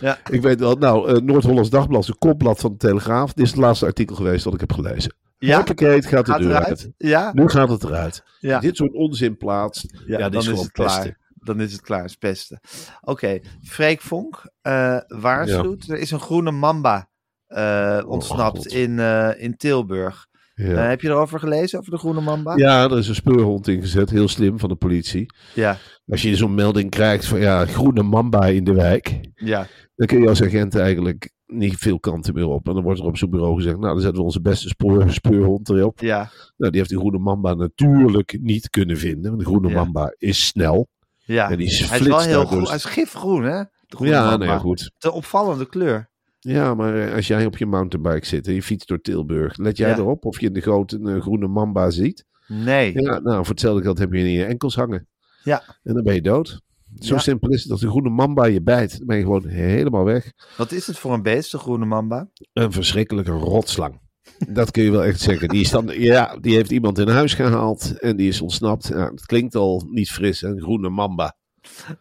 Ja, 0.00 0.18
Ik 0.30 0.42
weet 0.42 0.60
wel, 0.60 0.74
nou, 0.76 1.08
eh, 1.14 1.20
Noord-Hollands 1.22 1.70
Dagblad 1.70 2.08
een 2.08 2.18
kopblad 2.18 2.60
van 2.60 2.70
de 2.70 2.76
Telegraaf. 2.76 3.32
Dit 3.32 3.44
is 3.44 3.50
het 3.50 3.60
laatste 3.60 3.86
artikel 3.86 4.16
geweest 4.16 4.44
dat 4.44 4.54
ik 4.54 4.60
heb 4.60 4.72
gelezen. 4.72 5.14
ja? 5.38 5.56
Hoppakee, 5.56 5.88
het 5.94 6.06
gaat 6.06 6.26
de 6.26 6.32
gaat 6.32 6.40
deur 6.40 6.50
eruit. 6.50 6.66
uit. 6.66 6.90
Ja, 6.96 7.30
Nu 7.34 7.48
gaat 7.48 7.68
het 7.68 7.84
eruit. 7.84 8.22
ja. 8.38 8.58
Dit 8.60 8.76
soort 8.76 8.92
onzin 8.92 9.36
plaatst. 9.36 9.86
Ja, 10.06 10.16
dit 10.18 10.32
dan 10.32 10.40
is 10.40 10.46
gewoon 10.48 10.62
het 10.62 10.72
klaar. 10.72 10.86
pesten. 10.88 11.18
Dan 11.34 11.60
is 11.60 11.72
het 11.72 11.80
klaar, 11.80 12.04
is 12.04 12.16
pesten. 12.16 12.60
Oké, 13.00 13.38
Freek 13.62 14.00
Vonk 14.00 14.50
eh, 14.62 14.96
waarschuwt. 15.06 15.88
Er 15.88 15.98
is 15.98 16.10
een 16.10 16.20
groene 16.20 16.50
mamba 16.50 17.08
eh, 17.54 18.00
ontsnapt 18.06 18.56
Oh, 18.58 18.62
God. 18.62 18.72
in, 18.72 18.98
eh, 18.98 19.30
in 19.36 19.56
Tilburg. 19.56 20.26
Ja. 20.54 20.64
Eh, 20.64 20.88
heb 20.88 21.00
je 21.00 21.08
erover 21.08 21.38
gelezen, 21.38 21.78
over 21.78 21.90
de 21.90 21.98
groene 21.98 22.20
mamba? 22.20 22.56
ja, 22.56 22.84
er 22.84 22.98
is 22.98 23.08
een 23.08 23.14
speurhond 23.14 23.68
ingezet. 23.68 24.10
Heel 24.10 24.28
slim 24.28 24.58
van 24.58 24.68
de 24.68 24.74
politie. 24.74 25.26
Ja, 25.54 25.76
Als 26.06 26.22
je 26.22 26.36
zo'n 26.36 26.54
melding 26.54 26.90
krijgt 26.90 27.26
van 27.26 27.40
ja, 27.40 27.66
groene 27.66 28.02
mamba 28.02 28.46
in 28.46 28.64
de 28.64 28.72
wijk. 28.72 29.20
ja. 29.34 29.66
Dan 29.96 30.06
kun 30.06 30.20
je 30.20 30.28
als 30.28 30.42
agent 30.42 30.74
eigenlijk 30.76 31.32
niet 31.46 31.76
veel 31.76 32.00
kanten 32.00 32.34
meer 32.34 32.46
op. 32.46 32.68
En 32.68 32.74
dan 32.74 32.82
wordt 32.82 33.00
er 33.00 33.06
op 33.06 33.16
zo'n 33.16 33.30
bureau 33.30 33.56
gezegd, 33.56 33.76
nou 33.78 33.92
dan 33.92 34.00
zetten 34.00 34.18
we 34.18 34.24
onze 34.24 34.40
beste 34.40 34.68
spoor, 34.68 35.10
speurhond 35.10 35.68
erop. 35.68 36.00
ja. 36.00 36.30
Nou, 36.56 36.70
die 36.70 36.78
heeft 36.80 36.88
die 36.88 36.98
groene 36.98 37.18
mamba 37.18 37.54
natuurlijk 37.54 38.38
niet 38.40 38.70
kunnen 38.70 38.96
vinden. 38.98 39.30
Want 39.30 39.38
de 39.38 39.46
groene 39.48 39.68
Ja. 39.68 39.74
mamba 39.74 40.14
is 40.18 40.46
snel. 40.46 40.88
ja. 41.24 41.50
En 41.50 41.56
die 41.58 41.66
Hij 41.86 41.98
is 41.98 42.06
wel 42.06 42.18
heel 42.20 42.28
daardoor- 42.30 42.46
groen. 42.46 42.66
Hij 42.66 42.74
is 42.76 42.84
gifgroen, 42.84 43.42
hè? 43.42 43.58
De 43.86 43.96
groene 43.96 44.12
Ja, 44.14 44.28
mamba. 44.30 44.44
nou 44.46 44.60
goed. 44.60 44.90
De 44.98 45.12
opvallende 45.12 45.66
kleur. 45.68 46.10
Ja, 46.46 46.74
maar 46.74 46.94
eh, 47.08 47.14
als 47.14 47.26
jij 47.26 47.46
op 47.46 47.56
je 47.56 47.66
mountainbike 47.66 48.26
zit 48.26 48.46
en 48.46 48.54
je 48.54 48.62
fietst 48.62 48.88
door 48.88 49.00
Tilburg, 49.00 49.56
let 49.56 49.76
jij 49.76 49.88
Ja. 49.90 49.96
erop 49.96 50.24
of 50.24 50.40
je 50.40 50.50
de 50.50 50.60
grote 50.60 50.98
eh, 51.04 51.20
groene 51.20 51.46
mamba 51.48 51.90
ziet? 51.90 52.24
Nee. 52.48 53.00
Ja, 53.00 53.18
nou, 53.18 53.36
voor 53.36 53.48
hetzelfde 53.54 53.82
geld 53.82 53.98
heb 53.98 54.12
je 54.12 54.18
in 54.18 54.30
je 54.30 54.44
enkels 54.44 54.74
hangen. 54.74 55.08
Ja. 55.44 55.62
En 55.82 55.94
dan 55.94 56.04
ben 56.04 56.14
je 56.14 56.22
dood. 56.22 56.60
Zo 56.98 57.14
Ja. 57.14 57.20
simpel 57.20 57.48
is 57.50 57.62
het. 57.62 57.72
Als 57.72 57.80
de 57.80 57.88
groene 57.88 58.08
mamba 58.10 58.44
je 58.44 58.62
bijt, 58.62 58.98
dan 58.98 59.06
ben 59.06 59.16
je 59.16 59.22
gewoon 59.22 59.46
helemaal 59.46 60.04
weg. 60.04 60.32
Wat 60.56 60.72
is 60.72 60.86
het 60.86 60.98
voor 60.98 61.12
een 61.12 61.22
beest, 61.22 61.50
de 61.50 61.58
groene 61.58 61.84
mamba? 61.84 62.28
Een 62.52 62.72
verschrikkelijke 62.72 63.30
rotslang. 63.30 64.00
Dat 64.48 64.70
kun 64.70 64.82
je 64.82 64.90
wel 64.90 65.04
echt 65.04 65.20
zeggen. 65.20 65.48
Die, 65.48 65.60
is 65.60 65.70
dan, 65.70 65.86
ja, 65.86 66.36
die 66.40 66.54
heeft 66.54 66.70
iemand 66.70 66.98
in 66.98 67.08
huis 67.08 67.34
gehaald 67.34 67.98
en 67.98 68.16
die 68.16 68.28
is 68.28 68.40
ontsnapt. 68.40 68.86
Ja, 68.88 69.10
het 69.10 69.26
klinkt 69.26 69.54
al 69.54 69.86
niet 69.90 70.10
fris, 70.10 70.42
een 70.42 70.60
groene 70.60 70.88
mamba. 70.88 71.36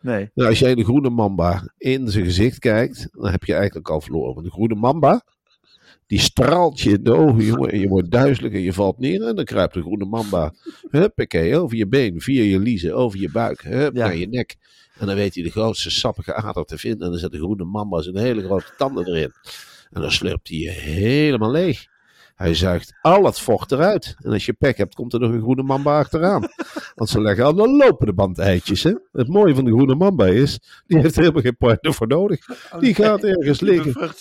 Nee. 0.02 0.30
Nou, 0.34 0.50
als 0.50 0.60
jij 0.60 0.76
de 0.76 0.84
groene 0.84 1.10
mamba 1.10 1.74
in 1.78 2.10
zijn 2.10 2.26
gezicht 2.26 2.60
kijkt, 2.60 3.08
dan 3.12 3.32
heb 3.32 3.44
je 3.44 3.54
eigenlijk 3.54 3.90
al 3.90 4.02
verloren. 4.02 4.34
Want 4.34 4.46
de 4.46 4.52
groene 4.52 4.76
mamba, 4.76 5.26
die 6.08 6.20
straalt 6.20 6.80
je 6.80 6.90
in 6.92 7.04
de 7.04 7.14
ogen, 7.14 7.46
jongen. 7.46 7.72
En 7.72 7.80
je 7.80 7.88
wordt 7.88 8.12
duizelig 8.12 8.52
en 8.54 8.62
je 8.62 8.74
valt 8.74 9.00
neer. 9.00 9.28
En 9.28 9.36
dan 9.36 9.46
kruipt 9.46 9.74
de 9.74 9.82
groene 9.82 10.06
mamba, 10.06 10.54
huppakee, 10.90 11.58
over 11.58 11.78
je 11.78 11.88
been, 11.88 12.22
via 12.22 12.44
je 12.44 12.60
liezen, 12.60 12.96
over 12.96 13.20
je 13.20 13.32
buik, 13.32 13.62
hup, 13.62 13.96
Ja. 13.96 14.06
naar 14.06 14.16
je 14.16 14.28
nek. 14.28 14.56
En 14.98 15.08
dan 15.08 15.16
weet 15.16 15.36
hij 15.36 15.44
de 15.44 15.52
grootste 15.52 15.92
sappige 15.92 16.34
ader 16.34 16.66
te 16.66 16.78
vinden. 16.78 17.02
En 17.06 17.10
dan 17.10 17.20
zet 17.20 17.32
de 17.32 17.38
groene 17.38 17.64
mamba 17.64 18.02
zijn 18.02 18.18
hele 18.18 18.44
grote 18.44 18.74
tanden 18.78 19.08
erin. 19.08 19.32
En 19.92 20.02
dan 20.02 20.12
slurpt 20.12 20.48
hij 20.50 20.58
je 20.58 20.70
helemaal 20.70 21.52
leeg. 21.52 21.86
Hij 22.44 22.54
zuigt 22.54 22.94
al 23.02 23.26
het 23.26 23.40
vocht 23.40 23.72
eruit. 23.72 24.16
En 24.22 24.32
als 24.32 24.46
je 24.46 24.54
pek 24.54 24.78
hebt, 24.78 24.96
komt 24.96 25.14
er 25.14 25.20
nog 25.20 25.32
een 25.32 25.42
groene 25.42 25.64
mamba 25.64 26.00
achteraan. 26.00 26.42
Want 26.96 27.10
ze 27.10 27.22
leggen 27.22 27.46
al 27.46 27.54
de 27.54 27.68
lopende 27.68 28.14
band 28.14 28.40
eitjes. 28.40 28.84
Hè? 28.84 28.94
Het 29.12 29.28
mooie 29.28 29.56
van 29.56 29.66
de 29.66 29.72
groene 29.72 29.96
mamba 29.96 30.26
is, 30.26 30.60
die 30.88 31.00
heeft 31.00 31.16
er 31.16 31.22
helemaal 31.22 31.42
geen 31.42 31.58
partner 31.58 31.94
voor 31.94 32.08
nodig. 32.08 32.46
Die 32.80 32.96
gaat 32.96 33.24
ergens 33.24 33.60
liggen. 33.60 34.12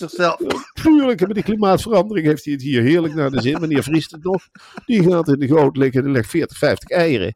Tuurlijk, 0.73 1.27
met 1.27 1.33
die 1.33 1.43
klimaatverandering 1.43 2.27
heeft 2.27 2.43
hij 2.43 2.53
het 2.53 2.61
hier 2.61 2.81
heerlijk 2.81 3.13
naar 3.13 3.31
de 3.31 3.41
zin. 3.41 3.59
Wanneer 3.59 3.83
vriest 3.83 4.11
het 4.11 4.23
nog? 4.23 4.47
Die 4.85 5.03
gaat 5.03 5.27
in 5.27 5.39
de 5.39 5.47
goot 5.47 5.77
liggen 5.77 6.03
en 6.03 6.11
legt 6.11 6.29
40, 6.29 6.57
50 6.57 6.89
eieren. 6.89 7.35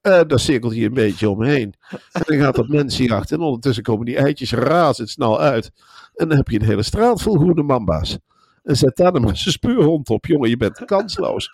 En 0.00 0.28
daar 0.28 0.40
cirkelt 0.40 0.74
hij 0.74 0.84
een 0.84 0.94
beetje 0.94 1.30
omheen. 1.30 1.74
En 2.12 2.22
dan 2.24 2.38
gaat 2.38 2.54
dat 2.54 2.68
mensenjacht. 2.68 3.32
En 3.32 3.40
ondertussen 3.40 3.82
komen 3.82 4.06
die 4.06 4.16
eitjes 4.16 4.52
razendsnel 4.52 5.40
uit. 5.40 5.70
En 6.14 6.28
dan 6.28 6.36
heb 6.36 6.48
je 6.48 6.60
een 6.60 6.66
hele 6.66 6.82
straat 6.82 7.22
vol 7.22 7.34
groene 7.34 7.62
mamba's. 7.62 8.18
En 8.62 8.76
zet 8.76 8.96
daar 8.96 9.12
dan 9.12 9.22
maar 9.22 9.36
zijn 9.36 9.54
speurhond 9.54 10.08
op. 10.08 10.26
Jongen, 10.26 10.48
je 10.48 10.56
bent 10.56 10.84
kansloos. 10.84 11.52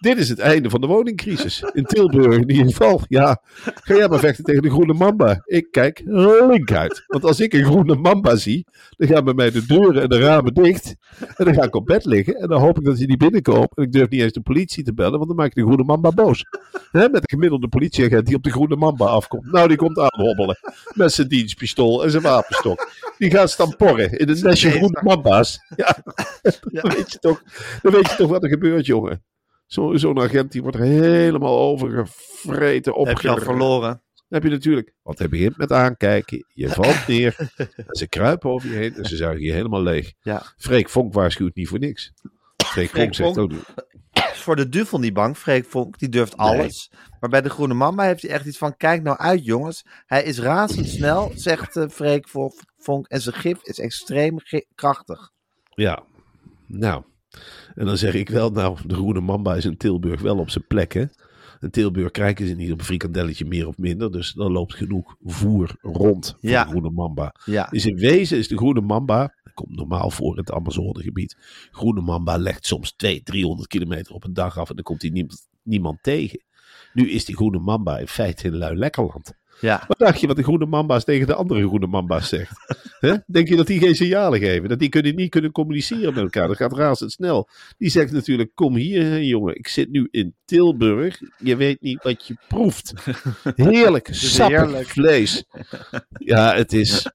Dit 0.00 0.18
is 0.18 0.28
het 0.28 0.38
einde 0.38 0.70
van 0.70 0.80
de 0.80 0.86
woningcrisis. 0.86 1.64
In 1.72 1.84
Tilburg 1.84 2.36
in 2.36 2.50
ieder 2.50 2.66
geval. 2.66 3.00
Ja, 3.08 3.42
ga 3.64 3.94
jij 3.94 4.08
maar 4.08 4.18
vechten 4.18 4.44
tegen 4.44 4.62
de 4.62 4.70
groene 4.70 4.92
mamba. 4.92 5.42
Ik 5.44 5.70
kijk 5.70 6.02
link 6.04 6.72
uit. 6.72 7.04
Want 7.06 7.24
als 7.24 7.40
ik 7.40 7.52
een 7.52 7.64
groene 7.64 7.94
mamba 7.94 8.36
zie, 8.36 8.66
dan 8.90 9.08
gaan 9.08 9.24
bij 9.24 9.34
mij 9.34 9.50
de 9.50 9.66
deuren 9.66 10.02
en 10.02 10.08
de 10.08 10.18
ramen 10.18 10.54
dicht. 10.54 10.94
En 11.36 11.44
dan 11.44 11.54
ga 11.54 11.62
ik 11.62 11.74
op 11.74 11.86
bed 11.86 12.04
liggen. 12.04 12.34
En 12.34 12.48
dan 12.48 12.60
hoop 12.60 12.78
ik 12.78 12.84
dat 12.84 12.96
hij 12.96 13.06
niet 13.06 13.18
binnenkomt. 13.18 13.76
En 13.76 13.82
ik 13.82 13.92
durf 13.92 14.08
niet 14.08 14.20
eens 14.20 14.32
de 14.32 14.40
politie 14.40 14.84
te 14.84 14.94
bellen, 14.94 15.16
want 15.16 15.26
dan 15.26 15.36
maak 15.36 15.46
ik 15.46 15.54
de 15.54 15.62
groene 15.62 15.84
mamba 15.84 16.10
boos. 16.10 16.44
Met 16.92 17.12
de 17.12 17.20
gemiddelde 17.22 17.68
politieagent 17.68 18.26
die 18.26 18.36
op 18.36 18.42
de 18.42 18.50
groene 18.50 18.76
mamba 18.76 19.04
afkomt. 19.06 19.52
Nou, 19.52 19.68
die 19.68 19.76
komt 19.76 19.98
aanhobbelen. 19.98 20.58
Met 20.94 21.12
zijn 21.12 21.28
dienstpistool 21.28 22.04
en 22.04 22.10
zijn 22.10 22.22
wapenstok. 22.22 22.90
Die 23.18 23.30
gaat 23.30 23.50
staan 23.50 23.76
porren 23.76 24.12
in 24.12 24.28
een 24.28 24.42
nestje 24.42 24.70
groene 24.70 25.00
mamba's. 25.02 25.58
Ja, 25.76 25.96
Dan, 26.60 26.90
weet 26.90 27.12
je 27.12 27.18
toch, 27.18 27.42
dan 27.82 27.92
weet 27.92 28.10
je 28.10 28.16
toch 28.16 28.30
wat 28.30 28.42
er 28.42 28.48
gebeurt, 28.48 28.86
jongen. 28.86 29.22
Zo- 29.68 29.96
Zo'n 29.96 30.20
agent 30.20 30.52
die 30.52 30.62
wordt 30.62 30.76
helemaal 30.76 31.58
overgevreten, 31.58 32.92
Heb 33.06 33.18
je 33.18 33.28
al 33.28 33.38
verloren. 33.38 34.02
Dan 34.14 34.40
heb 34.40 34.42
je 34.42 34.50
natuurlijk, 34.56 34.94
want 35.02 35.18
hij 35.18 35.28
begint 35.28 35.56
met 35.56 35.72
aankijken, 35.72 36.44
je 36.48 36.68
valt 36.78 37.06
neer, 37.06 37.36
en 37.56 37.68
ze 37.90 38.08
kruipen 38.08 38.50
over 38.50 38.68
je 38.70 38.76
heen 38.76 38.94
en 38.94 39.04
ze 39.04 39.16
zuigen 39.24 39.44
je 39.44 39.52
helemaal 39.52 39.82
leeg. 39.82 40.12
Ja. 40.20 40.42
Freek 40.56 40.88
Vonk 40.88 41.12
waarschuwt 41.14 41.54
niet 41.54 41.68
voor 41.68 41.78
niks. 41.78 42.12
Freek 42.64 42.88
Vonk 42.90 43.14
zegt 43.14 43.38
ook, 43.38 43.52
Is 44.12 44.42
voor 44.42 44.56
de 44.56 44.68
duvel 44.68 44.98
niet 44.98 45.12
bang, 45.12 45.36
Freek 45.36 45.64
Vonk. 45.64 45.98
Die 45.98 46.08
durft 46.08 46.36
alles. 46.36 46.90
Maar 47.20 47.30
bij 47.30 47.40
de 47.42 47.50
groene 47.50 47.74
mamba 47.74 48.02
heeft 48.04 48.22
hij 48.22 48.30
echt 48.30 48.46
iets 48.46 48.58
van... 48.58 48.76
Kijk 48.76 49.02
nou 49.02 49.18
uit, 49.18 49.44
jongens. 49.44 49.84
Hij 50.06 50.22
is 50.22 50.38
razendsnel, 50.38 51.32
zegt 51.48 51.76
eh, 51.76 51.88
Freek 51.88 52.28
Vo- 52.28 52.50
Vonk. 52.78 53.06
En 53.06 53.20
zijn 53.20 53.34
gif 53.34 53.62
is 53.62 53.78
extreem 53.78 54.36
krachtig. 54.74 55.30
ja, 55.74 56.02
nou. 56.66 57.02
En 57.74 57.86
dan 57.86 57.96
zeg 57.96 58.14
ik 58.14 58.28
wel, 58.28 58.50
nou, 58.50 58.78
de 58.86 58.94
groene 58.94 59.20
mamba 59.20 59.54
is 59.54 59.64
in 59.64 59.76
Tilburg 59.76 60.20
wel 60.20 60.38
op 60.38 60.50
zijn 60.50 60.66
plek, 60.66 60.92
hè. 60.92 61.04
In 61.60 61.70
Tilburg 61.70 62.10
krijgen 62.10 62.46
ze 62.46 62.54
niet 62.54 62.72
op 62.72 62.78
een 62.78 62.84
frikandelletje 62.84 63.44
meer 63.44 63.66
of 63.68 63.78
minder, 63.78 64.12
dus 64.12 64.32
dan 64.32 64.52
loopt 64.52 64.74
genoeg 64.74 65.16
voer 65.24 65.76
rond 65.80 66.36
voor 66.40 66.50
Ja. 66.50 66.62
de 66.64 66.70
groene 66.70 66.90
mamba. 66.90 67.34
Ja, 67.44 67.66
Dus 67.70 67.86
in 67.86 67.96
wezen 67.96 68.38
is 68.38 68.48
de 68.48 68.56
groene 68.56 68.80
mamba, 68.80 69.34
komt 69.54 69.76
normaal 69.76 70.10
voor 70.10 70.32
in 70.32 70.38
het 70.38 70.52
Amazonegebied. 70.52 71.36
Groene 71.70 72.00
mamba 72.00 72.36
legt 72.36 72.66
soms 72.66 72.92
200, 72.92 73.30
300 73.30 73.68
kilometer 73.68 74.14
op 74.14 74.24
een 74.24 74.32
dag 74.32 74.58
af 74.58 74.68
en 74.68 74.74
dan 74.74 74.84
komt 74.84 75.02
hij 75.02 75.10
niemand, 75.10 75.48
niemand 75.62 76.02
tegen. 76.02 76.42
Nu 76.92 77.10
is 77.10 77.24
die 77.24 77.36
groene 77.36 77.58
mamba 77.58 77.98
in 77.98 78.08
feite 78.08 78.46
in 78.46 78.56
Luilekkerland. 78.56 79.32
Ja. 79.60 79.84
Wat 79.86 79.98
dacht 79.98 80.20
je 80.20 80.26
wat 80.26 80.36
de 80.36 80.42
groene 80.42 80.66
mamba's 80.66 81.04
tegen 81.04 81.26
de 81.26 81.34
andere 81.34 81.66
groene 81.66 81.86
mamba's 81.86 82.28
zegt? 82.28 82.52
Hè? 83.00 83.14
Denk 83.26 83.48
je 83.48 83.56
dat 83.56 83.66
die 83.66 83.78
geen 83.78 83.94
signalen 83.94 84.38
geven? 84.38 84.68
Dat 84.68 84.78
die 84.78 84.88
kunnen, 84.88 85.14
niet 85.14 85.30
kunnen 85.30 85.52
communiceren 85.52 86.14
met 86.14 86.22
elkaar? 86.22 86.48
Dat 86.48 86.56
gaat 86.56 86.72
razendsnel. 86.72 87.48
Die 87.78 87.90
zegt 87.90 88.12
natuurlijk, 88.12 88.50
kom 88.54 88.74
hier 88.76 89.02
hè, 89.02 89.16
jongen, 89.16 89.56
ik 89.56 89.68
zit 89.68 89.90
nu 89.90 90.08
in 90.10 90.34
Tilburg. 90.44 91.20
Je 91.38 91.56
weet 91.56 91.80
niet 91.80 92.02
wat 92.02 92.26
je 92.26 92.36
proeft. 92.48 92.92
Heerlijk, 93.54 94.08
sappig 94.12 94.58
heerlijk. 94.60 94.88
vlees. 94.88 95.44
Ja, 96.18 96.54
het 96.54 96.72
is 96.72 97.06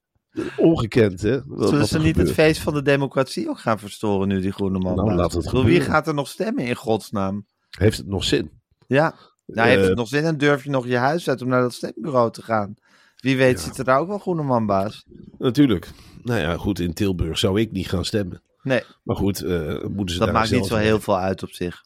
ongekend 0.58 1.22
hè. 1.22 1.42
Wat- 1.46 1.64
Zullen 1.64 1.80
wat 1.80 1.90
ze 1.90 2.00
niet 2.00 2.16
het 2.16 2.32
feest 2.32 2.62
van 2.62 2.74
de 2.74 2.82
democratie 2.82 3.50
ook 3.50 3.60
gaan 3.60 3.80
verstoren 3.80 4.28
nu, 4.28 4.42
die 4.42 4.52
groene 4.52 4.80
man? 4.80 4.96
Nou, 4.96 5.14
laat 5.14 5.34
het 5.34 5.52
wie 5.52 5.82
gaat 5.82 6.08
er 6.08 6.14
nog 6.14 6.28
stemmen 6.28 6.66
in 6.66 6.76
godsnaam? 6.76 7.46
Heeft 7.70 7.98
het 7.98 8.08
nog 8.08 8.24
zin? 8.24 8.52
Ja. 8.88 9.16
Nou, 9.56 9.68
heeft 9.70 9.82
Eh, 9.82 9.88
het 9.88 9.98
nog 9.98 10.08
zin 10.08 10.24
en 10.24 10.38
durf 10.38 10.64
je 10.64 10.70
nog 10.70 10.88
je 10.88 10.98
huis 10.98 11.30
uit 11.30 11.42
om 11.42 11.48
naar 11.48 11.62
dat 11.62 11.74
stembureau 11.74 12.32
te 12.32 12.42
gaan? 12.42 12.76
Wie 13.16 13.38
weet 13.38 13.58
Ja. 13.60 13.64
zitten 13.66 13.86
daar 13.86 14.00
ook 14.00 14.08
wel 14.08 14.18
groene 14.20 14.44
manbaas. 14.44 15.06
Natuurlijk. 15.38 15.90
Nou 16.22 16.40
ja, 16.40 16.58
goed, 16.58 16.80
in 16.80 16.94
Tilburg 16.94 17.38
zou 17.38 17.60
ik 17.60 17.72
niet 17.72 17.90
gaan 17.90 18.06
stemmen. 18.06 18.42
Nee, 18.64 18.82
Maar 19.04 19.16
goed, 19.16 19.42
eh, 19.44 19.84
moeten 19.84 20.16
ze 20.16 20.20
dat 20.26 20.32
maakt 20.34 20.52
niet 20.52 20.66
zo 20.66 20.76
heel 20.76 21.00
veel 21.00 21.18
uit 21.18 21.44
op 21.44 21.52
zich. 21.52 21.82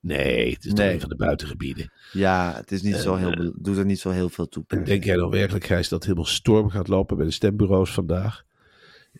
Nee, 0.00 0.52
het 0.52 0.64
is 0.64 0.70
toch 0.70 0.78
Nee. 0.78 0.94
een 0.94 1.00
van 1.00 1.08
de 1.08 1.16
buitengebieden. 1.16 1.92
Ja, 2.12 2.52
het 2.56 2.72
is 2.72 2.82
niet 2.82 2.96
zo 2.96 3.14
Eh, 3.14 3.20
heel, 3.20 3.52
doet 3.56 3.76
er 3.76 3.84
niet 3.84 4.00
zo 4.00 4.10
heel 4.10 4.28
veel 4.28 4.48
toe. 4.48 4.64
En 4.66 4.84
denk 4.84 5.04
jij 5.04 5.16
nou 5.16 5.30
werkelijk, 5.30 5.64
Gijs, 5.64 5.88
dat 5.88 6.02
helemaal 6.02 6.24
storm 6.24 6.70
gaat 6.70 6.88
lopen 6.88 7.16
bij 7.16 7.26
de 7.26 7.32
stembureaus 7.32 7.92
vandaag? 7.92 8.42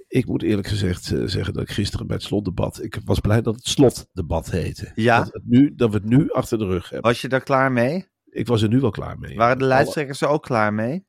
Ik 0.09 0.26
moet 0.26 0.42
eerlijk 0.42 0.68
gezegd 0.68 1.12
eh, 1.12 1.22
zeggen 1.24 1.55
dat 1.55 1.62
ik 1.62 1.70
gisteren 1.70 2.07
bij 2.07 2.16
het 2.16 2.24
slotdebat... 2.24 2.83
Ik 2.83 3.00
was 3.05 3.20
blij 3.20 3.42
dat 3.42 3.55
het 3.55 3.66
slotdebat 3.66 4.50
heette. 4.50 4.92
Ja? 4.94 5.18
Dat, 5.18 5.33
het 5.33 5.46
nu, 5.46 5.74
dat 5.74 5.90
we 5.90 5.96
het 5.96 6.05
nu 6.05 6.31
achter 6.31 6.59
de 6.59 6.66
rug 6.66 6.88
hebben. 6.88 7.11
Was 7.11 7.20
je 7.20 7.28
daar 7.28 7.42
klaar 7.42 7.72
mee? 7.72 8.07
Ik 8.31 8.46
was 8.46 8.62
er 8.62 8.68
nu 8.68 8.81
wel 8.81 8.90
klaar 8.90 9.18
mee. 9.18 9.37
Waren 9.37 9.59
de 9.59 9.64
lijsttrekkers 9.64 10.20
er 10.20 10.28
ook 10.28 10.42
klaar 10.42 10.74
mee? 10.74 11.07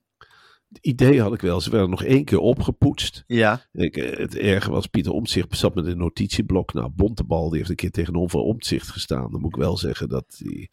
Het 0.67 0.86
idee 0.86 1.22
had 1.22 1.34
ik 1.34 1.41
wel. 1.41 1.62
Ze 1.62 1.69
werden 1.69 1.89
nog 1.89 2.04
één 2.04 2.26
keer 2.26 2.39
opgepoetst. 2.39 3.24
Ja. 3.28 3.65
Ik, 3.72 3.98
eh, 3.98 4.17
het 4.17 4.38
erge 4.38 4.72
was, 4.72 4.88
Pieter 4.88 5.12
Omtzigt 5.12 5.58
zat 5.58 5.76
met 5.76 5.86
een 5.86 5.98
notitieblok. 5.98 6.74
Nou, 6.74 6.89
Bontebal 6.89 7.50
die 7.50 7.58
heeft 7.58 7.69
een 7.69 7.76
keer 7.76 7.91
tegenover 7.91 8.39
Omtzigt 8.39 8.89
gestaan. 8.89 9.32
Dan 9.32 9.41
moet 9.41 9.56
ik 9.56 9.62
wel 9.62 9.78
zeggen 9.78 10.10
dat 10.10 10.36
hij... 10.38 10.69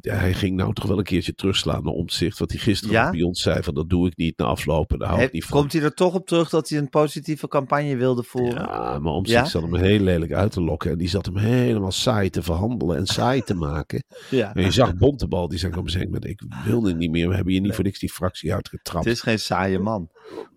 Ja, 0.00 0.14
hij 0.14 0.34
ging 0.34 0.56
nou 0.56 0.72
toch 0.74 0.86
wel 0.86 0.98
een 0.98 1.04
keertje 1.04 1.34
terugslaan 1.34 1.84
naar 1.84 1.92
Omtzigt. 1.92 2.38
Wat 2.38 2.50
hij 2.50 2.60
gisteren 2.60 2.94
Ja? 2.94 3.10
bij 3.10 3.22
ons 3.22 3.42
zei, 3.42 3.62
van 3.62 3.74
dat 3.74 3.88
doe 3.88 4.06
ik 4.06 4.16
niet 4.16 4.38
na 4.38 4.44
aflopen. 4.44 4.98
Daar 4.98 5.08
hou 5.08 5.22
ik 5.22 5.32
niet 5.32 5.44
van. 5.44 5.58
komt 5.60 5.72
hij 5.72 5.82
er 5.82 5.94
toch 5.94 6.14
op 6.14 6.26
terug 6.26 6.48
dat 6.48 6.68
hij 6.68 6.78
een 6.78 6.88
positieve 6.88 7.48
campagne 7.48 7.96
wilde 7.96 8.22
voeren? 8.22 8.62
Ja, 8.62 8.98
maar 8.98 9.12
Omtzigt 9.12 9.38
Ja? 9.40 9.44
zat 9.50 9.62
hem 9.62 9.74
heel 9.74 10.00
lelijk 10.00 10.32
uit 10.32 10.52
te 10.52 10.60
lokken. 10.60 10.90
En 10.90 10.98
die 10.98 11.08
zat 11.08 11.26
hem 11.26 11.36
helemaal 11.36 11.92
saai 11.92 12.30
te 12.30 12.42
verhandelen 12.42 12.96
en 12.96 13.06
saai 13.06 13.42
te 13.42 13.54
maken. 13.54 14.02
Ja. 14.30 14.54
En 14.54 14.62
je 14.62 14.70
zag 14.70 14.94
Bontebal, 14.96 15.48
die 15.48 15.58
zei 15.58 15.72
op 15.72 15.78
een 15.78 15.84
gegeven 15.90 16.06
moment... 16.12 16.24
Ik 16.30 16.42
wilde 16.64 16.94
niet 16.94 17.10
meer, 17.10 17.28
we 17.28 17.34
hebben 17.34 17.52
hier 17.52 17.62
niet 17.62 17.74
voor 17.74 17.84
niks 17.84 17.98
die 17.98 18.12
fractie 18.12 18.54
uitgetrapt. 18.54 19.04
Het 19.04 19.14
is 19.14 19.20
geen 19.22 19.38
saaie 19.38 19.78
man. 19.78 20.08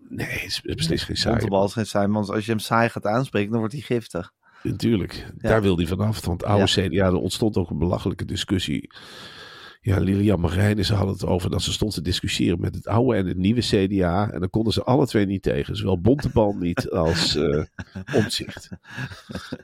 Nee, 0.08 0.26
het 0.26 0.42
is 0.44 0.60
beslist 0.60 1.04
geen 1.04 1.16
saai. 1.16 1.34
Bontebal 1.36 1.64
is 1.64 1.72
geen 1.72 1.86
saai 1.86 2.06
man. 2.06 2.22
Dus 2.22 2.30
als 2.30 2.44
je 2.44 2.50
hem 2.50 2.60
saai 2.60 2.88
gaat 2.88 3.06
aanspreken, 3.06 3.50
dan 3.50 3.58
wordt 3.58 3.74
hij 3.74 3.82
giftig. 3.82 4.32
Natuurlijk, 4.62 5.26
daar 5.36 5.62
wil 5.62 5.76
hij 5.76 5.86
vanaf. 5.86 6.24
Want 6.26 6.44
oude 6.44 6.80
Ja. 6.80 6.88
CDA, 6.88 7.04
er 7.06 7.14
ontstond 7.14 7.56
ook 7.56 7.70
een 7.70 7.78
belachelijke 7.78 8.24
discussie. 8.24 8.90
Ja, 9.80 9.98
Lilian 9.98 10.40
Marijnen, 10.40 10.84
ze 10.84 10.94
hadden 10.94 11.14
het 11.14 11.24
over 11.26 11.50
dat 11.50 11.62
ze 11.62 11.72
stond 11.72 11.94
te 11.94 12.02
discussiëren 12.02 12.60
met 12.60 12.74
het 12.74 12.86
oude 12.86 13.16
en 13.16 13.26
het 13.26 13.36
nieuwe 13.36 13.60
CDA. 13.60 14.30
En 14.30 14.40
dan 14.40 14.50
konden 14.50 14.72
ze 14.72 14.82
alle 14.82 15.06
twee 15.06 15.26
niet 15.26 15.42
tegen. 15.42 15.76
Zowel 15.76 16.00
Bontebal 16.00 16.52
niet 16.52 16.90
als 17.06 17.36
eh 17.36 17.64
Omtzigt. 18.14 18.68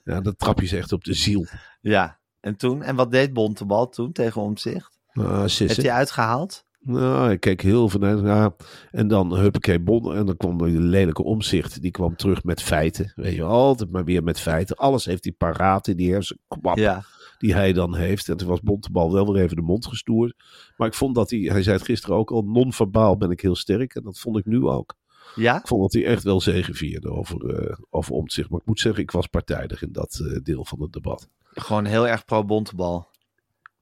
Ja, 0.04 0.20
dat 0.20 0.38
trap 0.38 0.61
je 0.61 0.66
ze 0.66 0.76
echt 0.76 0.92
op 0.92 1.04
de 1.04 1.14
ziel. 1.14 1.46
Ja. 1.80 2.18
En 2.40 2.56
toen? 2.56 2.82
En 2.82 2.96
wat 2.96 3.11
deed 3.11 3.32
Bontebal 3.32 3.88
toen 3.88 4.12
tegen 4.12 4.42
Omzicht? 4.42 4.98
Nou, 5.12 5.40
Heeft 5.40 5.76
hij 5.76 5.90
uitgehaald? 5.92 6.64
Nou, 6.81 7.31
ik 7.31 7.41
keek 7.41 7.61
heel 7.61 7.88
vanuit. 7.88 8.21
Ja, 8.21 8.55
en 8.91 9.09
dan 9.09 9.35
huppakee 9.37 9.81
bon. 9.81 10.14
En 10.14 10.27
dan 10.27 10.37
kwam 10.37 10.59
de 10.59 10.64
lelijke 10.67 11.23
omzicht. 11.23 11.83
Die 11.83 11.91
kwam 11.91 12.17
terug 12.17 12.45
met 12.45 12.62
feiten. 12.62 13.12
Weet 13.17 13.35
je, 13.35 13.43
altijd 13.43 13.91
maar 13.91 14.05
weer 14.05 14.23
met 14.23 14.41
feiten. 14.41 14.77
Alles 14.77 15.05
heeft 15.05 15.25
hij 15.25 15.33
paraat 15.33 15.88
in 15.88 15.97
die 15.97 16.12
hersenkwap 16.12 16.77
Ja. 16.77 17.03
die 17.38 17.55
hij 17.55 17.73
dan 17.73 17.95
heeft. 17.95 18.29
En 18.29 18.37
toen 18.37 18.49
was 18.49 18.61
Bontebal 18.61 19.12
wel 19.12 19.33
weer 19.33 19.43
even 19.43 19.57
de 19.57 19.62
mond 19.62 19.87
gestoerd. 19.87 20.35
Maar 20.77 20.88
ik 20.88 20.95
vond 20.95 21.14
dat 21.14 21.31
hij, 21.31 21.41
hij 21.41 21.62
zei 21.62 21.77
het 21.77 21.85
gisteren 21.85 22.17
ook 22.17 22.31
al, 22.31 22.43
non-verbaal 22.43 23.17
ben 23.17 23.31
ik 23.31 23.41
heel 23.41 23.57
sterk. 23.57 23.95
En 23.95 24.03
dat 24.03 24.19
vond 24.19 24.38
ik 24.38 24.47
nu 24.47 24.64
ook. 24.67 24.95
Ja? 25.35 25.59
Ik 25.59 25.67
vond 25.67 25.83
dat 25.83 25.93
hij 25.93 26.05
echt 26.05 26.23
wel 26.23 26.41
zegevierde 26.41 27.11
over, 27.11 27.55
eh 27.55 27.77
over 27.91 28.12
omzicht. 28.12 28.51
Maar 28.51 28.61
ik 28.61 28.67
moet 28.67 28.81
zeggen, 28.81 29.03
ik 29.03 29.11
was 29.11 29.27
partijdig 29.27 29.83
in 29.83 29.93
dat 29.93 30.21
eh, 30.25 30.38
deel 30.43 30.64
van 30.64 30.83
het 30.83 30.93
debat. 30.93 31.29
Gewoon 31.51 31.85
heel 31.85 32.09
erg 32.09 32.25
pro-Bontebal. 32.25 33.09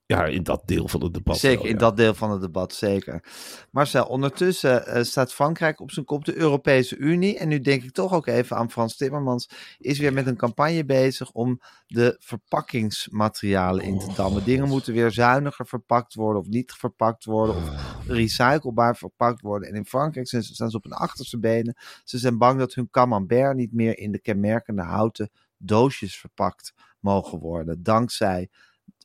Ja, 0.06 0.24
in 0.24 0.42
dat 0.42 0.62
deel 0.64 0.88
van 0.88 1.02
het 1.02 1.14
debat. 1.14 1.38
Zeker, 1.38 1.62
wel, 1.62 1.70
in 1.70 1.78
dat 1.78 1.96
deel 1.96 2.14
van 2.14 2.30
het 2.30 2.40
debat, 2.40 2.74
zeker. 2.74 3.24
Marcel, 3.70 4.04
ondertussen 4.04 4.86
eh, 4.86 5.02
staat 5.02 5.32
Frankrijk 5.32 5.80
op 5.80 5.90
zijn 5.90 6.04
kop, 6.04 6.24
de 6.24 6.36
Europese 6.36 6.96
Unie. 6.96 7.38
En 7.38 7.48
nu 7.48 7.60
denk 7.60 7.82
ik 7.82 7.92
toch 7.92 8.12
ook 8.12 8.26
even 8.26 8.56
aan 8.56 8.70
Frans 8.70 8.96
Timmermans. 8.96 9.50
Is 9.78 9.98
weer 9.98 10.12
met 10.12 10.26
een 10.26 10.36
campagne 10.36 10.84
bezig 10.84 11.32
om 11.32 11.60
de 11.86 12.16
verpakkingsmaterialen 12.18 13.84
in 13.84 13.98
te 13.98 14.12
dammen. 14.14 14.44
Dingen 14.44 14.68
moeten 14.68 14.92
weer 14.92 15.10
zuiniger 15.10 15.66
verpakt 15.66 16.14
worden 16.14 16.42
of 16.42 16.48
niet 16.48 16.72
verpakt 16.72 17.24
worden. 17.24 17.56
Of 17.56 17.70
recyclebaar 18.06 18.96
verpakt 18.96 19.40
worden. 19.40 19.68
En 19.68 19.74
in 19.74 19.86
Frankrijk 19.86 20.28
zijn 20.28 20.42
ze, 20.42 20.54
staan 20.54 20.70
ze 20.70 20.76
op 20.76 20.84
hun 20.84 20.92
achterste 20.92 21.38
benen. 21.38 21.76
Ze 22.04 22.18
zijn 22.18 22.38
bang 22.38 22.58
dat 22.58 22.74
hun 22.74 22.90
camembert 22.90 23.56
niet 23.56 23.72
meer 23.72 23.98
in 23.98 24.12
de 24.12 24.20
kenmerkende 24.20 24.82
houten 24.82 25.30
doosjes 25.58 26.16
verpakt 26.16 26.72
mogen 27.00 27.38
worden. 27.38 27.82
Dankzij 27.82 28.48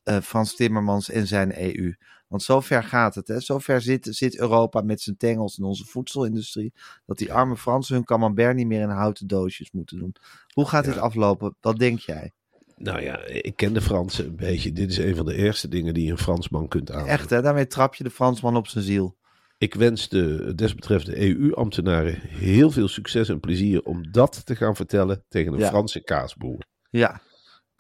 eh, 0.03 0.17
Frans 0.21 0.55
Timmermans 0.55 1.09
en 1.09 1.27
zijn 1.27 1.63
EU. 1.63 1.95
Want 2.27 2.43
zover 2.43 2.83
gaat 2.83 3.15
het. 3.15 3.27
Hè? 3.27 3.39
Zover 3.39 3.81
zit, 3.81 4.07
zit 4.11 4.39
Europa 4.39 4.81
met 4.81 5.01
zijn 5.01 5.17
tengels 5.17 5.57
in 5.57 5.63
onze 5.63 5.85
voedselindustrie. 5.85 6.73
Dat 7.05 7.17
die 7.17 7.33
arme 7.33 7.57
Fransen 7.57 7.95
hun 7.95 8.03
camembert 8.03 8.55
niet 8.55 8.67
meer 8.67 8.81
in 8.81 8.89
houten 8.89 9.27
doosjes 9.27 9.71
moeten 9.71 9.99
doen. 9.99 10.15
Hoe 10.53 10.67
gaat 10.67 10.85
dit 10.85 10.97
aflopen? 10.97 11.55
Wat 11.61 11.79
denk 11.79 11.99
jij? 11.99 12.31
Nou 12.75 13.01
ja, 13.01 13.25
ik 13.25 13.55
ken 13.55 13.73
de 13.73 13.81
Fransen 13.81 14.25
een 14.25 14.35
beetje. 14.35 14.71
Dit 14.71 14.89
is 14.89 14.97
een 14.97 15.15
van 15.15 15.25
de 15.25 15.35
eerste 15.35 15.67
dingen 15.67 15.93
die 15.93 16.05
je 16.05 16.11
een 16.11 16.17
Fransman 16.17 16.67
kunt 16.67 16.91
aan. 16.91 17.07
Echt 17.07 17.29
hè? 17.29 17.41
Daarmee 17.41 17.67
trap 17.67 17.95
je 17.95 18.03
de 18.03 18.09
Fransman 18.09 18.55
op 18.55 18.67
zijn 18.67 18.83
ziel. 18.83 19.17
Ik 19.57 19.73
wens 19.73 20.09
de 20.09 20.55
desbetreffende 20.55 21.19
EU-ambtenaren 21.19 22.19
heel 22.21 22.71
veel 22.71 22.87
succes 22.87 23.29
en 23.29 23.39
plezier 23.39 23.83
om 23.83 24.11
dat 24.11 24.45
te 24.45 24.55
gaan 24.55 24.75
vertellen 24.75 25.23
tegen 25.27 25.53
een 25.53 25.59
Ja. 25.59 25.67
Franse 25.67 26.03
kaasboer. 26.03 26.65
Ja, 26.89 27.21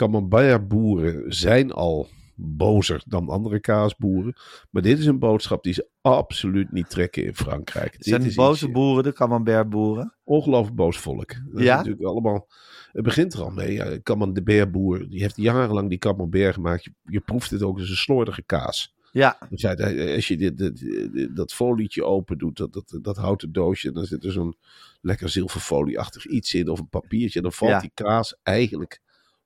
Camembert-boeren 0.05 1.33
zijn 1.33 1.71
al 1.71 2.07
bozer 2.35 3.03
dan 3.07 3.29
andere 3.29 3.59
kaasboeren. 3.59 4.35
Maar 4.69 4.81
dit 4.81 4.99
is 4.99 5.05
een 5.05 5.19
boodschap 5.19 5.63
die 5.63 5.73
ze 5.73 5.87
absoluut 6.01 6.71
niet 6.71 6.89
trekken 6.89 7.25
in 7.25 7.35
Frankrijk. 7.35 7.95
zijn 7.99 8.21
dit 8.21 8.29
is 8.29 8.35
boze 8.35 8.65
iets- 8.65 8.73
boeren, 8.73 9.03
de 9.03 9.13
camembert 9.13 9.69
boeren. 9.69 10.15
Ongelooflijk 10.23 10.75
boos 10.75 10.97
volk. 10.97 11.33
Dat 11.51 11.61
Ja? 11.63 11.75
natuurlijk 11.75 12.03
allemaal... 12.03 12.47
Het 12.91 13.03
begint 13.03 13.33
er 13.33 13.41
al 13.41 13.49
mee. 13.49 13.73
Ja, 13.73 14.01
camembert-boer, 14.01 15.09
die 15.09 15.21
heeft 15.21 15.37
jarenlang 15.37 15.89
die 15.89 15.97
camembert 15.97 16.53
gemaakt. 16.53 16.83
Je, 16.83 16.91
je 17.03 17.19
proeft 17.19 17.49
het 17.51 17.61
ook 17.63 17.79
als 17.79 17.89
een 17.89 17.95
slordige 17.95 18.43
kaas. 18.43 18.95
Ja, 19.11 19.37
als 20.13 20.27
je 20.27 20.37
dit, 20.37 20.57
dit, 20.57 20.79
dit- 21.13 21.35
dat 21.35 21.53
folietje 21.53 22.03
open 22.03 22.37
doet, 22.37 22.57
dat, 22.57 22.73
dat, 22.73 22.99
dat 23.01 23.17
houten 23.17 23.51
doosje, 23.51 23.91
dan 23.91 24.05
zit 24.05 24.23
er 24.23 24.31
zo'n 24.31 24.55
lekker 25.01 25.29
zilverfolieachtig 25.29 26.25
iets 26.25 26.53
in 26.53 26.69
of 26.69 26.79
een 26.79 26.89
papiertje. 26.89 27.41
Dan 27.41 27.51
valt 27.51 27.71
Ja. 27.71 27.79
die 27.79 27.91
kaas 27.93 28.35
eigenlijk 28.43 29.01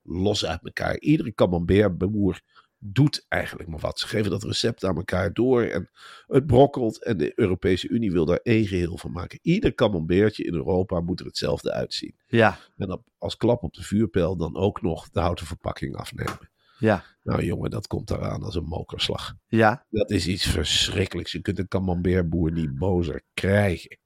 los 0.06 0.46
uit 0.46 0.60
elkaar. 0.64 0.98
Iedere 0.98 1.34
camembertboer 1.34 2.40
doet 2.78 3.24
eigenlijk 3.28 3.68
maar 3.68 3.78
wat. 3.80 3.98
Ze 3.98 4.06
geven 4.06 4.30
dat 4.30 4.42
recept 4.44 4.84
aan 4.84 4.96
elkaar 4.96 5.32
door 5.32 5.62
en 5.62 5.90
het 6.26 6.46
brokkelt. 6.46 7.04
En 7.04 7.16
de 7.18 7.32
Europese 7.34 7.88
Unie 7.88 8.12
wil 8.12 8.24
daar 8.24 8.40
één 8.42 8.66
geheel 8.66 8.98
van 8.98 9.12
maken. 9.12 9.38
Ieder 9.42 9.74
camembertje 9.74 10.44
in 10.44 10.54
Europa 10.54 11.00
moet 11.00 11.20
er 11.20 11.26
hetzelfde 11.26 11.72
uitzien. 11.72 12.14
ja, 12.26 12.58
En 12.76 13.02
als 13.18 13.36
klap 13.36 13.62
op 13.62 13.74
de 13.74 13.82
vuurpijl 13.82 14.36
dan 14.36 14.56
ook 14.56 14.82
nog 14.82 15.10
de 15.10 15.20
houten 15.20 15.46
verpakking 15.46 15.96
afnemen. 15.96 16.50
ja, 16.78 17.04
Nou 17.22 17.44
jongen, 17.44 17.70
dat 17.70 17.86
komt 17.86 18.10
eraan 18.10 18.42
als 18.42 18.54
een 18.54 18.64
mokerslag. 18.64 19.34
ja. 19.46 19.86
Dat 19.90 20.10
is 20.10 20.26
iets 20.26 20.46
verschrikkelijks. 20.46 21.32
Je 21.32 21.40
kunt 21.40 21.58
een 21.58 21.68
camembertboer 21.68 22.52
niet 22.52 22.78
bozer 22.78 23.22
krijgen. 23.34 23.98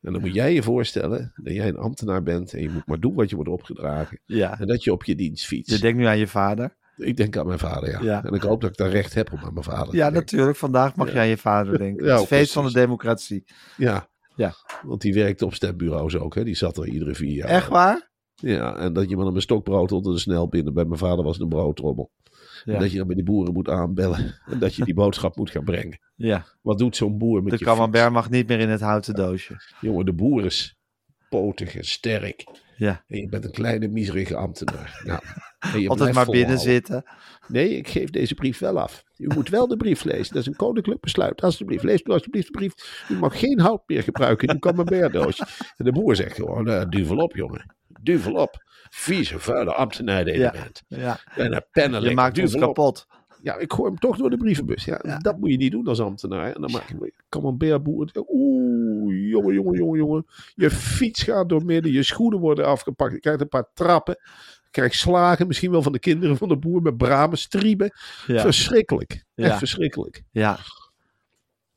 En 0.00 0.12
dan 0.12 0.20
moet 0.20 0.34
jij 0.34 0.54
je 0.54 0.62
voorstellen 0.62 1.32
dat 1.42 1.54
jij 1.54 1.68
een 1.68 1.76
ambtenaar 1.76 2.22
bent 2.22 2.52
en 2.54 2.62
je 2.62 2.70
moet 2.70 2.86
maar 2.86 3.00
doen 3.00 3.14
wat 3.14 3.30
je 3.30 3.34
wordt 3.36 3.50
opgedragen. 3.50 4.20
ja. 4.24 4.60
En 4.60 4.66
dat 4.66 4.84
je 4.84 4.92
op 4.92 5.04
je 5.04 5.14
dienst 5.14 5.46
fietst. 5.46 5.74
Je 5.74 5.80
denkt 5.80 5.98
nu 5.98 6.04
aan 6.04 6.18
je 6.18 6.26
vader. 6.26 6.76
Ik 6.96 7.16
denk 7.16 7.36
aan 7.36 7.46
mijn 7.46 7.58
vader, 7.58 7.90
ja. 7.90 8.00
Ja. 8.02 8.24
En 8.24 8.32
ik 8.34 8.42
hoop 8.42 8.60
dat 8.60 8.70
ik 8.70 8.76
daar 8.76 8.90
recht 8.90 9.14
heb 9.14 9.32
om 9.32 9.38
aan 9.38 9.52
mijn 9.52 9.64
vader 9.64 9.94
Ja, 9.94 10.08
natuurlijk. 10.10 10.56
Vandaag 10.56 10.96
mag 10.96 11.06
Ja. 11.06 11.12
je 11.14 11.18
aan 11.20 11.26
je 11.28 11.36
vader 11.36 11.78
denken. 11.84 12.06
Ja, 12.06 12.16
het 12.18 12.26
feest 12.26 12.52
van 12.52 12.64
de 12.66 12.72
democratie. 12.72 13.44
Ja. 13.76 14.08
Ja. 14.36 14.54
Want 14.82 15.00
die 15.00 15.14
werkte 15.14 15.44
op 15.44 15.54
stembureaus 15.54 16.16
ook, 16.16 16.34
hè. 16.34 16.44
Die 16.44 16.54
zat 16.56 16.76
er 16.76 16.86
iedere 16.86 17.14
vier 17.14 17.34
jaar. 17.34 17.48
Echt 17.48 17.68
waar? 17.68 18.10
Ja, 18.34 18.76
en 18.76 18.92
dat 18.92 19.08
je 19.08 19.16
maar 19.16 19.26
een 19.26 19.40
stokbrood 19.40 19.92
onder 19.92 20.12
de 20.12 20.18
snel 20.18 20.48
binnen. 20.48 20.74
Bij 20.74 20.84
mijn 20.84 20.98
vader 20.98 21.24
was 21.24 21.32
het 21.32 21.42
een 21.42 21.48
broodtrommel. 21.48 22.10
Ja. 22.64 22.78
Dat 22.78 22.90
je 22.90 22.96
dan 22.96 23.06
bij 23.06 23.16
die 23.16 23.24
boeren 23.24 23.52
moet 23.52 23.68
aanbellen. 23.68 24.34
En 24.46 24.58
dat 24.58 24.74
je 24.74 24.84
die 24.84 24.94
boodschap 24.94 25.36
moet 25.36 25.50
gaan 25.50 25.64
brengen. 25.64 25.98
Ja. 26.16 26.44
Wat 26.62 26.78
doet 26.78 26.96
zo'n 26.96 27.18
boer 27.18 27.42
met 27.42 27.52
De 27.52 27.58
je 27.58 27.64
camembert 27.64 28.02
fiets? 28.02 28.14
mag 28.14 28.30
niet 28.30 28.48
meer 28.48 28.60
in 28.60 28.68
het 28.68 28.80
houten 28.80 29.14
doosje. 29.14 29.60
Jongen, 29.80 30.04
de 30.04 30.12
boer 30.12 30.44
is 30.44 30.78
potig 31.28 31.76
en 31.76 31.84
sterk. 31.84 32.44
Ja. 32.76 33.04
En 33.06 33.18
je 33.18 33.28
bent 33.28 33.44
een 33.44 33.50
kleine, 33.50 33.88
miserige 33.88 34.36
ambtenaar. 34.36 35.00
Nou, 35.04 35.20
en 35.74 35.80
je 35.80 35.88
Altijd 35.88 36.14
maar 36.14 36.26
binnen 36.26 36.58
zitten. 36.58 37.04
Nee, 37.48 37.76
ik 37.76 37.88
geef 37.88 38.10
deze 38.10 38.34
brief 38.34 38.58
wel 38.58 38.80
af. 38.80 39.04
U 39.16 39.26
moet 39.34 39.48
wel 39.48 39.68
de 39.68 39.76
brief 39.76 40.04
lezen. 40.04 40.34
Dat 40.34 40.42
is 40.42 40.46
een 40.46 40.56
koninklijk 40.56 41.00
besluit. 41.00 41.40
Alsjeblieft, 41.40 41.84
lees 41.84 42.02
u 42.04 42.12
alsjeblieft 42.12 42.46
de 42.46 42.52
brief. 42.52 43.04
U 43.08 43.14
mag 43.14 43.38
geen 43.38 43.60
hout 43.60 43.82
meer 43.86 44.02
gebruiken 44.02 44.48
in 44.48 44.54
uw 44.54 44.60
camembertdoosje. 44.70 45.46
En 45.76 45.84
de 45.84 45.92
boer 45.92 46.16
zegt 46.16 46.34
gewoon, 46.34 46.68
uh, 46.68 46.84
duvel 46.88 47.16
op 47.16 47.36
jongen. 47.36 47.74
Duvel 48.02 48.34
op. 48.34 48.62
Vieze, 48.90 49.38
vuile 49.38 49.74
ambtenaar 49.74 50.26
je 50.26 50.38
Ja. 50.38 50.54
Ja. 50.88 51.18
En 51.36 51.54
een 51.54 51.64
pennen 51.70 52.02
Je 52.02 52.14
maakt 52.14 52.34
duvel 52.34 52.54
op. 52.54 52.60
kapot. 52.74 53.06
Ja, 53.42 53.56
ik 53.56 53.72
gooi 53.72 53.88
hem 53.90 53.98
toch 53.98 54.16
door 54.16 54.30
de 54.30 54.36
brievenbus. 54.36 54.84
Ja, 54.84 55.00
Ja. 55.02 55.18
Dat 55.18 55.38
moet 55.38 55.50
je 55.50 55.56
niet 55.56 55.72
doen 55.72 55.86
als 55.86 56.00
ambtenaar. 56.00 56.52
En 56.54 56.60
dan 56.60 56.70
maak 56.70 56.88
je 56.88 57.12
camemberboer. 57.28 58.10
Oeh, 58.28 59.30
jongen, 59.30 59.54
jongen, 59.54 59.76
jongen, 59.78 59.98
jongen. 59.98 60.26
Je 60.54 60.70
fiets 60.70 61.22
gaat 61.22 61.48
door 61.48 61.64
midden. 61.64 61.92
Je 61.92 62.02
schoenen 62.02 62.38
worden 62.38 62.66
afgepakt. 62.66 63.12
Je 63.12 63.20
krijgt 63.20 63.40
een 63.40 63.48
paar 63.48 63.70
trappen. 63.74 64.16
Je 64.62 64.68
krijgt 64.70 64.94
slagen. 64.94 65.46
Misschien 65.46 65.70
wel 65.70 65.82
van 65.82 65.92
de 65.92 65.98
kinderen 65.98 66.36
van 66.36 66.48
de 66.48 66.56
boer 66.56 66.82
met 66.82 66.96
bramen, 66.96 67.38
striemen. 67.38 67.92
Ja. 68.26 68.40
Verschrikkelijk. 68.40 69.24
Echt 69.34 69.58
verschrikkelijk. 69.58 70.22
ja. 70.30 70.58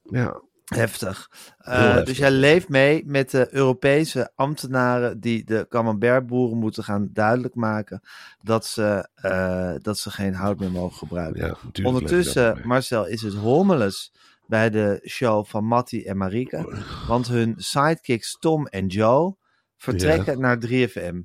Ja. 0.04 0.42
Heftig. 0.76 1.30
Eh, 1.58 1.80
heftig. 1.80 2.06
Dus 2.06 2.18
jij 2.18 2.32
leeft 2.32 2.70
mee 2.70 3.04
met 3.06 3.32
de 3.32 3.48
Europese 3.52 4.32
ambtenaren 4.36 5.20
die 5.20 5.46
de 5.46 5.66
camembertboeren 5.70 6.58
moeten 6.58 6.84
gaan 6.84 7.10
duidelijk 7.12 7.56
maken 7.56 8.02
dat 8.42 8.66
ze, 8.66 9.10
eh, 9.16 9.74
dat 9.78 9.98
ze 9.98 10.12
geen 10.12 10.34
hout 10.34 10.60
meer 10.60 10.72
mogen 10.72 10.98
gebruiken. 10.98 11.58
ja 11.74 11.84
Ondertussen. 11.84 12.60
Marcel, 12.64 13.08
is 13.08 13.22
het 13.22 13.34
hommeles 13.34 14.14
bij 14.48 14.70
de 14.70 15.00
show 15.08 15.46
van 15.46 15.66
Matty 15.66 16.04
en 16.06 16.18
Marieke. 16.18 16.84
Want 17.08 17.28
hun 17.28 17.54
sidekicks 17.58 18.38
Tom 18.40 18.68
en 18.68 18.88
Joe 18.88 19.36
vertrekken 19.78 20.40
naar 20.40 20.60
3FM. 20.60 21.22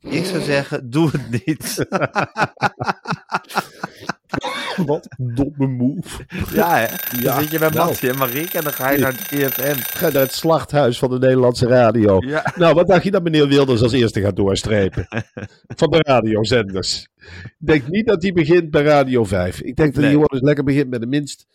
Ik 0.00 0.24
zou 0.24 0.42
zeggen, 0.42 0.90
doe 0.90 1.10
het 1.10 1.46
niet. 1.46 1.76
Wat 4.86 5.08
een 5.18 5.34
domme 5.34 5.66
move. 5.66 6.26
ja, 6.52 6.78
hè? 6.78 6.86
Dan 7.22 7.40
zit 7.40 7.50
je 7.50 7.58
bij 7.58 7.68
nou. 7.68 7.96
En 8.00 8.18
Marieke 8.18 8.58
en 8.58 8.64
dan 8.64 8.72
ga 8.72 8.90
je 8.90 8.98
naar 8.98 9.14
3FM. 9.14 9.78
Ga 9.78 10.08
naar 10.08 10.22
het 10.22 10.32
slachthuis 10.32 10.98
van 10.98 11.10
de 11.10 11.18
Nederlandse 11.18 11.66
radio. 11.66 12.18
Ja. 12.26 12.52
Nou, 12.56 12.74
wat 12.74 12.86
dacht 12.86 13.04
je 13.04 13.10
dat 13.10 13.22
meneer 13.22 13.48
Wilders 13.48 13.82
als 13.82 13.92
eerste 13.92 14.20
gaat 14.20 14.36
doorstrepen? 14.36 15.06
Van 15.76 15.90
de 15.90 15.98
radiozenders. 16.02 17.08
Ik 17.16 17.54
denk 17.58 17.88
niet 17.88 18.06
dat 18.06 18.22
hij 18.22 18.32
begint 18.32 18.70
bij 18.70 18.82
Radio 18.82 19.24
5. 19.24 19.60
Ik 19.60 19.76
denk 19.76 19.94
dat 19.94 20.02
hij 20.02 20.12
gewoon 20.12 20.28
eens 20.32 20.42
lekker 20.42 20.64
begint 20.64 20.90
met 20.90 21.00
de 21.00 21.06
minst 21.06 21.46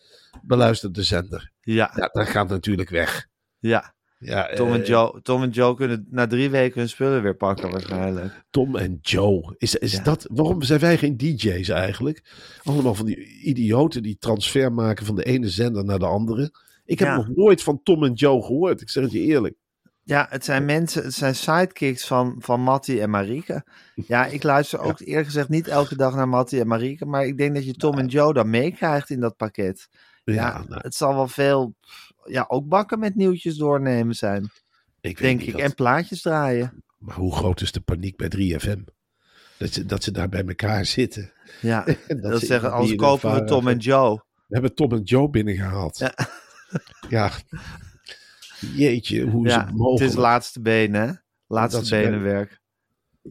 beluisterde 0.42 1.04
zender. 1.04 1.52
Ja, 1.62 1.92
Ja, 1.96 2.10
dat 2.12 2.28
gaat 2.28 2.50
natuurlijk 2.50 2.90
weg. 2.90 3.28
ja. 3.60 3.94
Ja, 4.24 4.54
Tom, 4.56 4.74
en 4.74 4.82
eh, 4.82 4.88
Joe, 4.88 5.22
Tom 5.22 5.44
en 5.44 5.50
Joe 5.50 5.76
kunnen 5.76 6.08
na 6.10 6.28
drie 6.28 6.50
weken 6.50 6.80
hun 6.80 6.90
spullen 6.90 7.22
weer 7.22 7.36
pakken 7.36 7.72
waarschijnlijk. 7.72 8.44
Tom 8.50 8.76
en 8.76 8.98
Joe. 9.02 9.56
Is, 9.58 9.76
is 9.76 9.92
Ja. 9.92 10.04
dat, 10.04 10.26
waarom 10.32 10.62
zijn 10.62 10.80
wij 10.80 10.98
geen 10.98 11.18
DJ's 11.18 11.70
eigenlijk? 11.70 12.24
Allemaal 12.64 12.96
van 12.96 13.06
die 13.06 13.40
idioten 13.42 14.04
die 14.04 14.18
transfer 14.18 14.74
maken 14.74 15.06
van 15.06 15.16
de 15.16 15.24
ene 15.24 15.50
zender 15.50 15.86
naar 15.86 16.00
de 16.00 16.06
andere. 16.06 16.52
Ik 16.86 17.00
heb 17.00 17.08
Ja. 17.08 17.16
nog 17.16 17.28
nooit 17.36 17.64
van 17.64 17.80
Tom 17.84 18.04
en 18.04 18.14
Joe 18.14 18.42
gehoord. 18.44 18.82
Ik 18.82 18.90
zeg 18.90 19.04
het 19.04 19.12
je 19.12 19.20
eerlijk. 19.20 19.56
Ja, 20.04 20.28
het 20.30 20.46
zijn 20.46 20.66
mensen, 20.66 21.04
het 21.04 21.14
zijn 21.14 21.36
sidekicks 21.36 22.08
van, 22.08 22.36
van 22.40 22.62
Matty 22.62 23.00
en 23.00 23.10
Marieke. 23.10 23.64
Ja, 23.96 24.26
ik 24.26 24.44
luister 24.44 24.80
ook 24.80 25.00
eerlijk 25.00 25.26
gezegd 25.26 25.50
niet 25.50 25.68
elke 25.68 25.96
dag 25.96 26.16
naar 26.16 26.28
Matty 26.30 26.60
en 26.60 26.68
Marieke, 26.68 27.06
maar 27.06 27.26
ik 27.26 27.38
denk 27.38 27.56
dat 27.56 27.66
je 27.66 27.74
Tom 27.74 27.98
en 27.98 28.08
Joe 28.08 28.34
dan 28.34 28.50
meekrijgt 28.50 29.10
in 29.10 29.20
dat 29.20 29.36
pakket. 29.38 29.88
Ja, 30.24 30.64
nou, 30.68 30.82
het 30.84 30.96
zal 30.96 31.16
wel 31.16 31.28
veel, 31.28 31.76
ja, 32.24 32.46
ook 32.48 32.68
bakken 32.68 33.00
met 33.00 33.16
nieuwtjes 33.16 33.56
doornemen 33.56 34.16
zijn, 34.16 34.50
ik 35.02 35.18
denk 35.18 35.42
ik. 35.42 35.56
En 35.58 35.76
plaatjes 35.76 36.22
draaien. 36.22 36.84
Maar 36.98 37.16
hoe 37.16 37.36
groot 37.36 37.62
is 37.62 37.72
de 37.72 37.82
paniek 37.82 38.16
bij 38.18 38.32
3FM? 38.38 38.84
Dat 39.58 39.74
ze, 39.74 39.86
dat 39.86 40.04
ze 40.04 40.12
daar 40.12 40.30
bij 40.30 40.46
elkaar 40.46 40.86
zitten. 40.86 41.32
Ja, 41.62 41.86
dat 42.22 42.40
ze 42.40 42.46
zeggen, 42.46 42.90
in 42.90 42.96
kopen 42.96 43.34
we 43.34 43.44
Tom 43.44 43.68
en 43.68 43.78
Joe. 43.78 44.16
We 44.48 44.58
hebben 44.58 44.76
Tom 44.76 44.92
en 44.92 45.02
Joe 45.02 45.30
binnengehaald. 45.30 45.98
Ja. 45.98 46.14
Ja. 47.10 47.32
Jeetje, 48.76 49.30
hoe 49.30 49.46
is 49.46 49.52
Ja, 49.52 49.60
het 49.60 49.68
het 49.68 49.78
mogelijk? 49.78 50.12
is 50.12 50.18
laatste 50.18 50.62
benen, 50.62 51.08
hè? 51.08 51.14
Laatste 51.48 51.90
benenwerk. 51.90 52.60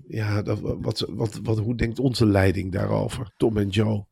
Ja, 0.08 0.42
dat, 0.42 0.60
wat, 0.60 1.06
wat, 1.08 1.40
wat, 1.42 1.58
hoe 1.58 1.74
denkt 1.76 1.98
onze 1.98 2.26
leiding 2.26 2.72
daarover? 2.72 3.32
Tom 3.36 3.56
en 3.58 3.68
Joe. 3.68 4.06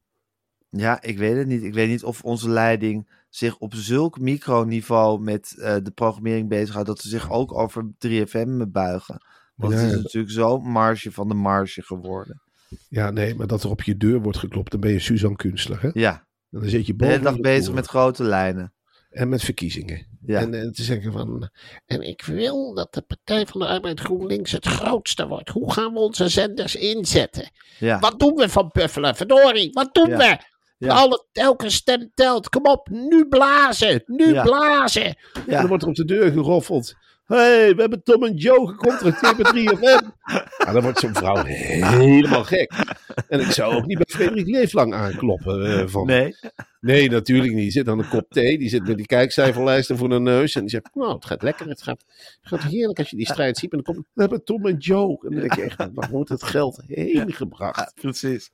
Ja, 0.70 1.02
ik 1.02 1.18
weet 1.18 1.36
het 1.36 1.46
niet. 1.46 1.62
Ik 1.62 1.74
weet 1.74 1.88
niet 1.88 2.04
of 2.04 2.22
onze 2.22 2.48
leiding 2.48 3.10
zich 3.28 3.58
op 3.58 3.74
zulk 3.74 4.18
microniveau 4.18 5.20
met 5.20 5.54
eh, 5.58 5.76
de 5.82 5.90
programmering 5.90 6.48
bezighoudt 6.48 6.86
dat 6.88 6.98
ze 7.00 7.08
zich 7.08 7.30
ook 7.30 7.58
over 7.58 7.84
3FM 8.06 8.68
buigen. 8.68 9.22
Want 9.54 9.72
Ja, 9.72 9.78
het 9.78 9.88
is 9.88 9.96
ja. 9.96 10.02
natuurlijk 10.02 10.32
zo 10.32 10.58
marge 10.58 11.12
van 11.12 11.28
de 11.28 11.34
marge 11.34 11.82
geworden. 11.82 12.42
Ja, 12.88 13.10
nee, 13.10 13.34
maar 13.34 13.46
dat 13.46 13.62
er 13.62 13.70
op 13.70 13.82
je 13.82 13.96
deur 13.96 14.20
wordt 14.22 14.38
geklopt, 14.38 14.70
dan 14.70 14.80
ben 14.80 14.90
je 14.90 14.98
Suzanne 14.98 15.36
Kunstler. 15.36 15.82
Hè? 15.82 15.90
Ja, 15.92 16.12
En 16.50 16.60
dan 16.60 16.68
zit 16.68 16.86
je 16.86 16.92
de 16.92 16.98
boven 16.98 17.12
hele 17.14 17.24
dag 17.26 17.34
de 17.34 17.40
bezig 17.40 17.74
met 17.74 17.86
grote 17.86 18.22
lijnen. 18.24 18.72
En 19.10 19.28
met 19.28 19.42
verkiezingen. 19.42 20.06
Ja, 20.26 20.40
En, 20.40 20.54
en 20.54 20.72
te 20.72 20.82
zeggen 20.82 21.12
van... 21.12 21.50
En 21.86 22.02
ik 22.02 22.22
wil 22.24 22.74
dat 22.74 22.94
de 22.94 23.02
Partij 23.02 23.46
van 23.46 23.60
de 23.60 23.66
Arbeid 23.66 24.00
GroenLinks 24.00 24.52
het 24.52 24.66
grootste 24.66 25.26
wordt. 25.26 25.48
Hoe 25.48 25.72
gaan 25.72 25.92
we 25.92 25.98
onze 25.98 26.28
zenders 26.28 26.76
inzetten? 26.76 27.50
ja. 27.78 27.98
Wat 27.98 28.18
doen 28.20 28.34
we 28.34 28.48
van 28.48 28.70
Buffelen? 28.72 29.16
Verdorie, 29.16 29.72
wat 29.72 29.94
doen 29.94 30.08
Ja. 30.08 30.16
we? 30.16 30.38
Ja. 30.78 30.94
Alle, 30.94 31.26
elke 31.32 31.70
stem 31.70 32.10
telt. 32.14 32.48
Kom 32.48 32.66
op, 32.66 32.88
nu 32.90 33.28
blazen. 33.28 34.02
Nu 34.06 34.32
Ja. 34.32 34.42
blazen. 34.42 35.04
En 35.06 35.16
dan 35.46 35.66
wordt 35.66 35.82
er 35.82 35.88
op 35.88 35.94
de 35.94 36.04
deur 36.04 36.32
geroffeld. 36.32 36.94
Hé, 37.28 37.36
hey, 37.36 37.74
we 37.74 37.80
hebben 37.80 38.02
Tom 38.02 38.24
en 38.24 38.34
Joe 38.34 38.68
gecontracteerd 38.68 39.36
met 39.36 39.46
3FM. 39.56 40.06
Ja, 40.64 40.72
dan 40.72 40.82
wordt 40.82 40.98
zo'n 40.98 41.14
vrouw 41.14 41.44
helemaal 41.44 42.44
gek. 42.44 42.72
En 43.28 43.40
ik 43.40 43.50
zou 43.50 43.74
ook 43.74 43.86
niet 43.86 43.96
bij 43.98 44.06
Frederik 44.08 44.46
Leeflang 44.46 44.94
aankloppen. 44.94 45.78
eh, 45.80 45.86
van, 45.86 46.06
nee. 46.06 46.34
Nee, 46.80 47.10
natuurlijk 47.10 47.52
niet. 47.52 47.62
Die 47.62 47.70
zit 47.70 47.88
aan 47.88 47.98
een 47.98 48.08
kop 48.08 48.26
thee. 48.30 48.58
Die 48.58 48.68
zit 48.68 48.86
met 48.86 48.96
die 48.96 49.06
kijkcijferlijsten 49.06 49.96
voor 49.96 50.08
de 50.08 50.20
neus. 50.20 50.54
En 50.54 50.60
die 50.60 50.70
zegt, 50.70 50.94
nou, 50.94 51.14
het 51.14 51.24
gaat 51.24 51.42
lekker. 51.42 51.68
Het 51.68 51.82
gaat, 51.82 52.04
het 52.40 52.48
gaat 52.60 52.62
heerlijk 52.70 52.98
als 52.98 53.10
je 53.10 53.16
die 53.16 53.26
strijd 53.26 53.58
ziet. 53.58 53.72
En 53.72 53.80
dan 53.82 53.94
komt, 53.94 54.06
we 54.12 54.20
hebben 54.20 54.44
Tom 54.44 54.66
en 54.66 54.76
Joe. 54.76 55.10
En 55.10 55.30
dan 55.30 55.40
denk 55.40 55.54
je 55.54 55.62
echt, 55.62 55.76
waar 55.94 56.10
wordt 56.10 56.28
het 56.28 56.42
geld 56.42 56.82
heen 56.86 57.32
gebracht? 57.32 57.76
ja, 57.94 58.00
precies. 58.00 58.50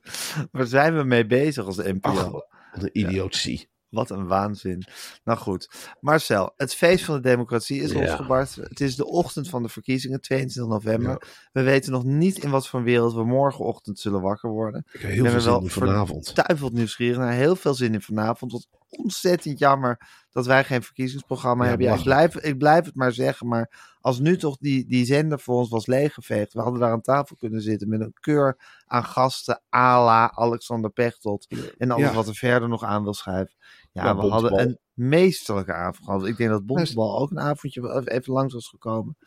Waar 0.51 0.65
zijn 0.67 0.97
we 0.97 1.03
mee 1.03 1.25
bezig 1.25 1.65
als 1.65 1.77
NPO? 1.77 2.09
Ach, 2.09 2.31
wat 2.31 2.43
een 2.83 2.89
idiotie. 2.93 3.67
Wat 3.89 4.09
een 4.09 4.27
waanzin. 4.27 4.83
Nou 5.23 5.39
goed. 5.39 5.69
Marcel, 5.99 6.53
het 6.57 6.75
feest 6.75 7.05
van 7.05 7.15
de 7.15 7.21
democratie 7.21 7.81
is 7.81 7.91
Ja. 7.91 7.99
losgebarst. 7.99 8.55
Het 8.55 8.79
is 8.79 8.95
de 8.95 9.05
ochtend 9.05 9.49
van 9.49 9.63
de 9.63 9.69
verkiezingen, 9.69 10.21
22 10.21 10.73
november. 10.73 11.27
We 11.51 11.61
weten 11.61 11.91
nog 11.91 12.03
niet 12.03 12.37
in 12.43 12.49
wat 12.49 12.67
voor 12.67 12.83
wereld 12.83 13.13
we 13.13 13.23
morgenochtend 13.25 13.99
zullen 13.99 14.21
wakker 14.21 14.49
worden. 14.49 14.85
Ik 14.91 15.01
heb 15.01 15.11
heel 15.11 15.23
veel 15.25 15.33
wel 15.33 15.41
zin 15.41 15.63
in 15.63 15.69
vanavond. 15.69 16.25
Stuiveld 16.25 16.73
nieuwsgierig 16.73 17.17
naar. 17.17 17.33
Heel 17.33 17.55
veel 17.55 17.73
zin 17.73 17.93
in 17.93 18.01
vanavond. 18.01 18.51
Wat 18.51 18.67
ontzettend 18.97 19.59
jammer 19.59 20.23
dat 20.31 20.45
wij 20.45 20.63
geen 20.63 20.83
verkiezingsprogramma 20.83 21.63
Ja, 21.63 21.69
hebben. 21.69 21.87
Ja, 21.87 21.93
ik, 21.95 22.03
blijf, 22.03 22.35
ik 22.35 22.57
blijf 22.57 22.85
het 22.85 22.95
maar 22.95 23.11
zeggen. 23.11 23.47
Maar 23.47 23.95
als 24.01 24.19
nu 24.19 24.37
toch 24.37 24.57
die, 24.57 24.85
die 24.87 25.05
zender 25.05 25.39
voor 25.39 25.55
ons 25.55 25.69
was 25.69 25.85
leeggeveegd. 25.85 26.53
We 26.53 26.61
hadden 26.61 26.79
daar 26.79 26.91
aan 26.91 27.01
tafel 27.01 27.35
kunnen 27.35 27.61
zitten 27.61 27.89
met 27.89 27.99
een 27.99 28.13
keur 28.19 28.57
aan 28.85 29.03
gasten. 29.05 29.61
ala 29.69 30.31
Alexander 30.31 30.89
Pechtold. 30.91 31.47
En 31.77 31.91
alles 31.91 32.09
Ja. 32.09 32.13
wat 32.13 32.27
er 32.27 32.35
verder 32.35 32.69
nog 32.69 32.83
aan 32.83 33.03
wil 33.03 33.13
schuiven. 33.13 33.55
Ja, 33.91 34.15
we 34.15 34.27
hadden 34.27 34.59
een 34.59 34.79
meesterlijke 34.93 35.73
avond 35.73 36.05
gehad. 36.05 36.25
Ik 36.25 36.37
denk 36.37 36.49
dat 36.49 36.65
Bontebal 36.65 37.19
ook 37.19 37.31
een 37.31 37.39
avondje 37.39 38.01
even 38.05 38.33
langs 38.33 38.53
was 38.53 38.67
gekomen. 38.67 39.17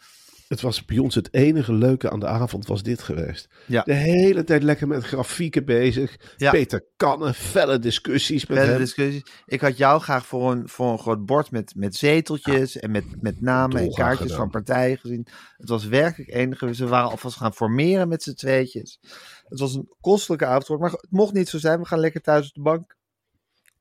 Het 0.49 0.61
was 0.61 0.85
bij 0.85 0.99
ons 0.99 1.15
het 1.15 1.35
enige 1.35 1.73
leuke 1.73 2.11
aan 2.11 2.21
de 2.21 2.27
avond 2.27 2.67
was 2.67 2.83
dit 2.83 3.03
geweest. 3.03 3.49
Ja. 3.67 3.83
De 3.83 3.93
hele 3.95 4.45
tijd 4.45 4.63
lekker 4.63 4.89
met 4.89 5.05
grafieken 5.05 5.65
bezig. 5.65 6.17
Ja. 6.37 6.51
Peter 6.51 6.85
Kannen, 6.97 7.35
felle 7.35 7.79
discussies 7.79 8.47
met 8.47 8.59
hem. 8.59 8.79
discussies. 8.79 9.23
Ik 9.47 9.61
had 9.61 9.77
jou 9.77 10.01
graag 10.01 10.27
voor 10.27 10.53
een, 10.53 10.69
voor 10.69 10.93
een 10.93 10.99
groot 10.99 11.27
bord 11.27 11.51
met, 11.51 11.75
met 11.77 11.97
zeteltjes 11.97 12.79
en 12.79 12.91
met, 12.91 13.05
met 13.23 13.41
namen 13.41 13.81
en 13.81 13.91
kaartjes 13.91 14.21
gedaan. 14.21 14.37
van 14.37 14.51
partijen 14.51 14.99
gezien. 14.99 15.27
Het 15.57 15.69
was 15.69 15.85
werkelijk 15.85 16.31
enige. 16.31 16.75
Ze 16.75 16.87
waren 16.87 17.11
alvast 17.11 17.37
gaan 17.37 17.55
formeren 17.55 18.09
met 18.09 18.23
z'n 18.23 18.35
tweetjes. 18.35 18.99
Het 19.49 19.59
was 19.59 19.75
een 19.75 19.95
kostelijke 20.01 20.47
avond, 20.47 20.81
maar 20.81 20.91
het 20.91 21.07
mocht 21.11 21.33
niet 21.33 21.49
zo 21.49 21.59
zijn. 21.59 21.81
We 21.81 21.87
gaan 21.87 22.01
lekker 22.01 22.21
thuis 22.21 22.49
op 22.49 22.55
de 22.55 22.61
bank. 22.61 22.97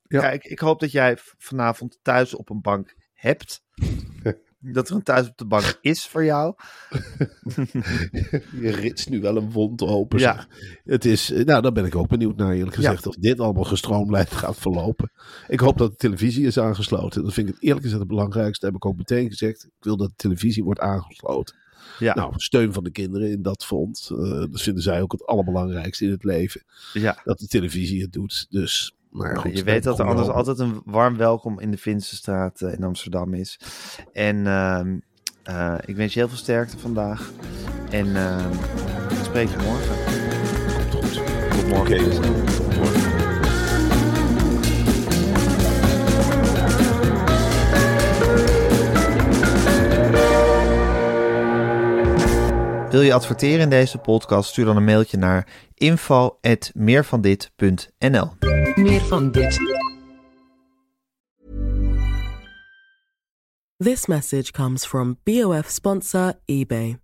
Ja. 0.02 0.20
Kijk, 0.20 0.44
ik 0.44 0.58
hoop 0.58 0.80
dat 0.80 0.92
jij 0.92 1.16
vanavond 1.38 1.98
thuis 2.02 2.34
op 2.34 2.50
een 2.50 2.60
bank 2.60 2.94
hebt. 3.12 3.62
dat 4.60 4.88
er 4.88 4.94
een 4.94 5.02
thuis 5.02 5.28
op 5.28 5.36
de 5.38 5.44
bank 5.46 5.78
is 5.80 6.06
voor 6.06 6.24
jou. 6.24 6.54
Je 8.60 8.70
ritst 8.70 9.08
nu 9.10 9.20
wel 9.20 9.36
een 9.36 9.50
wond 9.50 9.82
open. 9.82 10.18
Ja. 10.18 10.34
zeg. 10.34 10.48
Het 10.84 11.04
is, 11.04 11.30
eh, 11.30 11.44
nou, 11.44 11.62
daar 11.62 11.72
ben 11.72 11.84
ik 11.84 11.94
ook 11.94 12.08
benieuwd 12.08 12.36
naar 12.36 12.52
eerlijk 12.52 12.74
gezegd. 12.76 13.06
Of 13.06 13.14
dit 13.14 13.40
allemaal 13.40 13.64
gestroomlijnd 13.64 14.30
gaat 14.42 14.56
verlopen. 14.58 15.10
Ik 15.48 15.60
hoop 15.60 15.78
dat 15.78 15.90
de 15.90 15.96
televisie 15.96 16.46
is 16.46 16.58
aangesloten. 16.58 17.22
Dat 17.24 17.32
vind 17.32 17.48
ik 17.48 17.54
het 17.54 17.62
eerlijk 17.62 17.82
gezegd 17.82 18.00
het 18.00 18.08
belangrijkste. 18.10 18.66
heb 18.66 18.74
ik 18.74 18.86
ook 18.86 18.96
meteen 18.96 19.28
gezegd. 19.28 19.64
Ik 19.64 19.70
wil 19.84 19.96
dat 19.96 20.08
de 20.08 20.14
televisie 20.16 20.64
wordt 20.64 20.80
aangesloten. 20.80 21.56
Ja, 21.98 22.14
Nou, 22.14 22.32
steun 22.36 22.72
van 22.72 22.84
de 22.84 22.90
kinderen 22.90 23.30
in 23.30 23.42
dat 23.42 23.64
front. 23.64 24.08
eh, 24.12 24.18
dat 24.50 24.62
vinden 24.62 24.82
zij 24.82 25.02
ook 25.02 25.12
het 25.12 25.26
allerbelangrijkste 25.26 26.04
in 26.04 26.10
het 26.10 26.24
leven. 26.24 26.62
ja. 26.92 27.20
Dat 27.24 27.38
de 27.38 27.46
televisie 27.46 28.02
het 28.02 28.12
doet. 28.12 28.46
Dus, 28.50 28.92
maar 29.10 29.36
goed. 29.36 29.58
je 29.58 29.64
weet 29.64 29.82
dat 29.82 29.98
er 29.98 30.06
anders 30.06 30.28
altijd 30.28 30.58
een 30.58 30.82
warm 30.84 31.16
welkom 31.16 31.60
in 31.60 31.70
de 31.70 31.78
Vincenstraat 31.78 32.60
eh, 32.60 32.72
in 32.72 32.84
Amsterdam 32.84 33.34
is. 33.34 33.60
En 34.12 34.46
ehm, 34.46 34.98
eh, 35.42 35.74
ik 35.84 35.96
wens 35.96 36.12
je 36.12 36.18
heel 36.18 36.28
veel 36.28 36.38
sterkte 36.38 36.78
vandaag. 36.78 37.30
En 37.90 38.16
eh, 38.16 38.44
ik 39.10 39.24
spreek 39.24 39.48
je 39.48 39.56
morgen. 39.56 39.96
Tot, 40.90 41.12
Tot 41.56 41.68
morgen. 41.68 41.80
Oké, 41.80 41.94
jongen. 41.94 42.46
Wil 52.90 53.02
je 53.02 53.14
adverteren 53.14 53.60
in 53.60 53.70
deze 53.70 53.98
podcast? 53.98 54.50
Stuur 54.50 54.64
dan 54.64 54.76
een 54.76 54.84
mailtje 54.84 55.16
naar 55.16 55.46
info.meervandit.nl 55.74 58.47
Meer 58.78 59.00
van 59.00 59.30
dit. 59.30 59.58
This 63.80 64.06
message 64.06 64.52
comes 64.52 64.84
from 64.84 65.16
BOF 65.24 65.68
sponsor 65.68 66.34
eBay. 66.48 67.00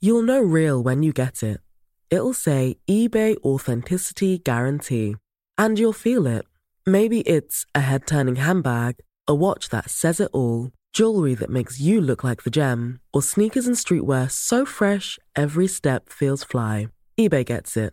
You'll 0.00 0.22
know 0.22 0.40
real 0.40 0.80
when 0.82 1.02
you 1.02 1.12
get 1.12 1.42
it. 1.42 1.60
It'll 2.08 2.32
say 2.34 2.76
eBay 2.88 3.36
Authenticity 3.42 4.38
Guarantee. 4.38 5.16
And 5.58 5.76
you'll 5.76 5.92
feel 5.92 6.24
it. 6.26 6.44
Maybe 6.86 7.22
it's 7.22 7.66
a 7.74 7.80
head 7.80 8.06
turning 8.06 8.36
handbag, 8.36 8.94
a 9.26 9.34
watch 9.34 9.70
that 9.70 9.90
says 9.90 10.20
it 10.20 10.30
all, 10.32 10.70
jewelry 10.92 11.34
that 11.34 11.50
makes 11.50 11.80
you 11.80 12.00
look 12.00 12.22
like 12.22 12.44
the 12.44 12.50
gem, 12.50 13.00
or 13.12 13.22
sneakers 13.22 13.66
and 13.66 13.74
streetwear 13.76 14.30
so 14.30 14.64
fresh 14.64 15.18
every 15.34 15.66
step 15.66 16.10
feels 16.10 16.44
fly. 16.44 16.88
eBay 17.18 17.44
gets 17.44 17.76
it. 17.76 17.92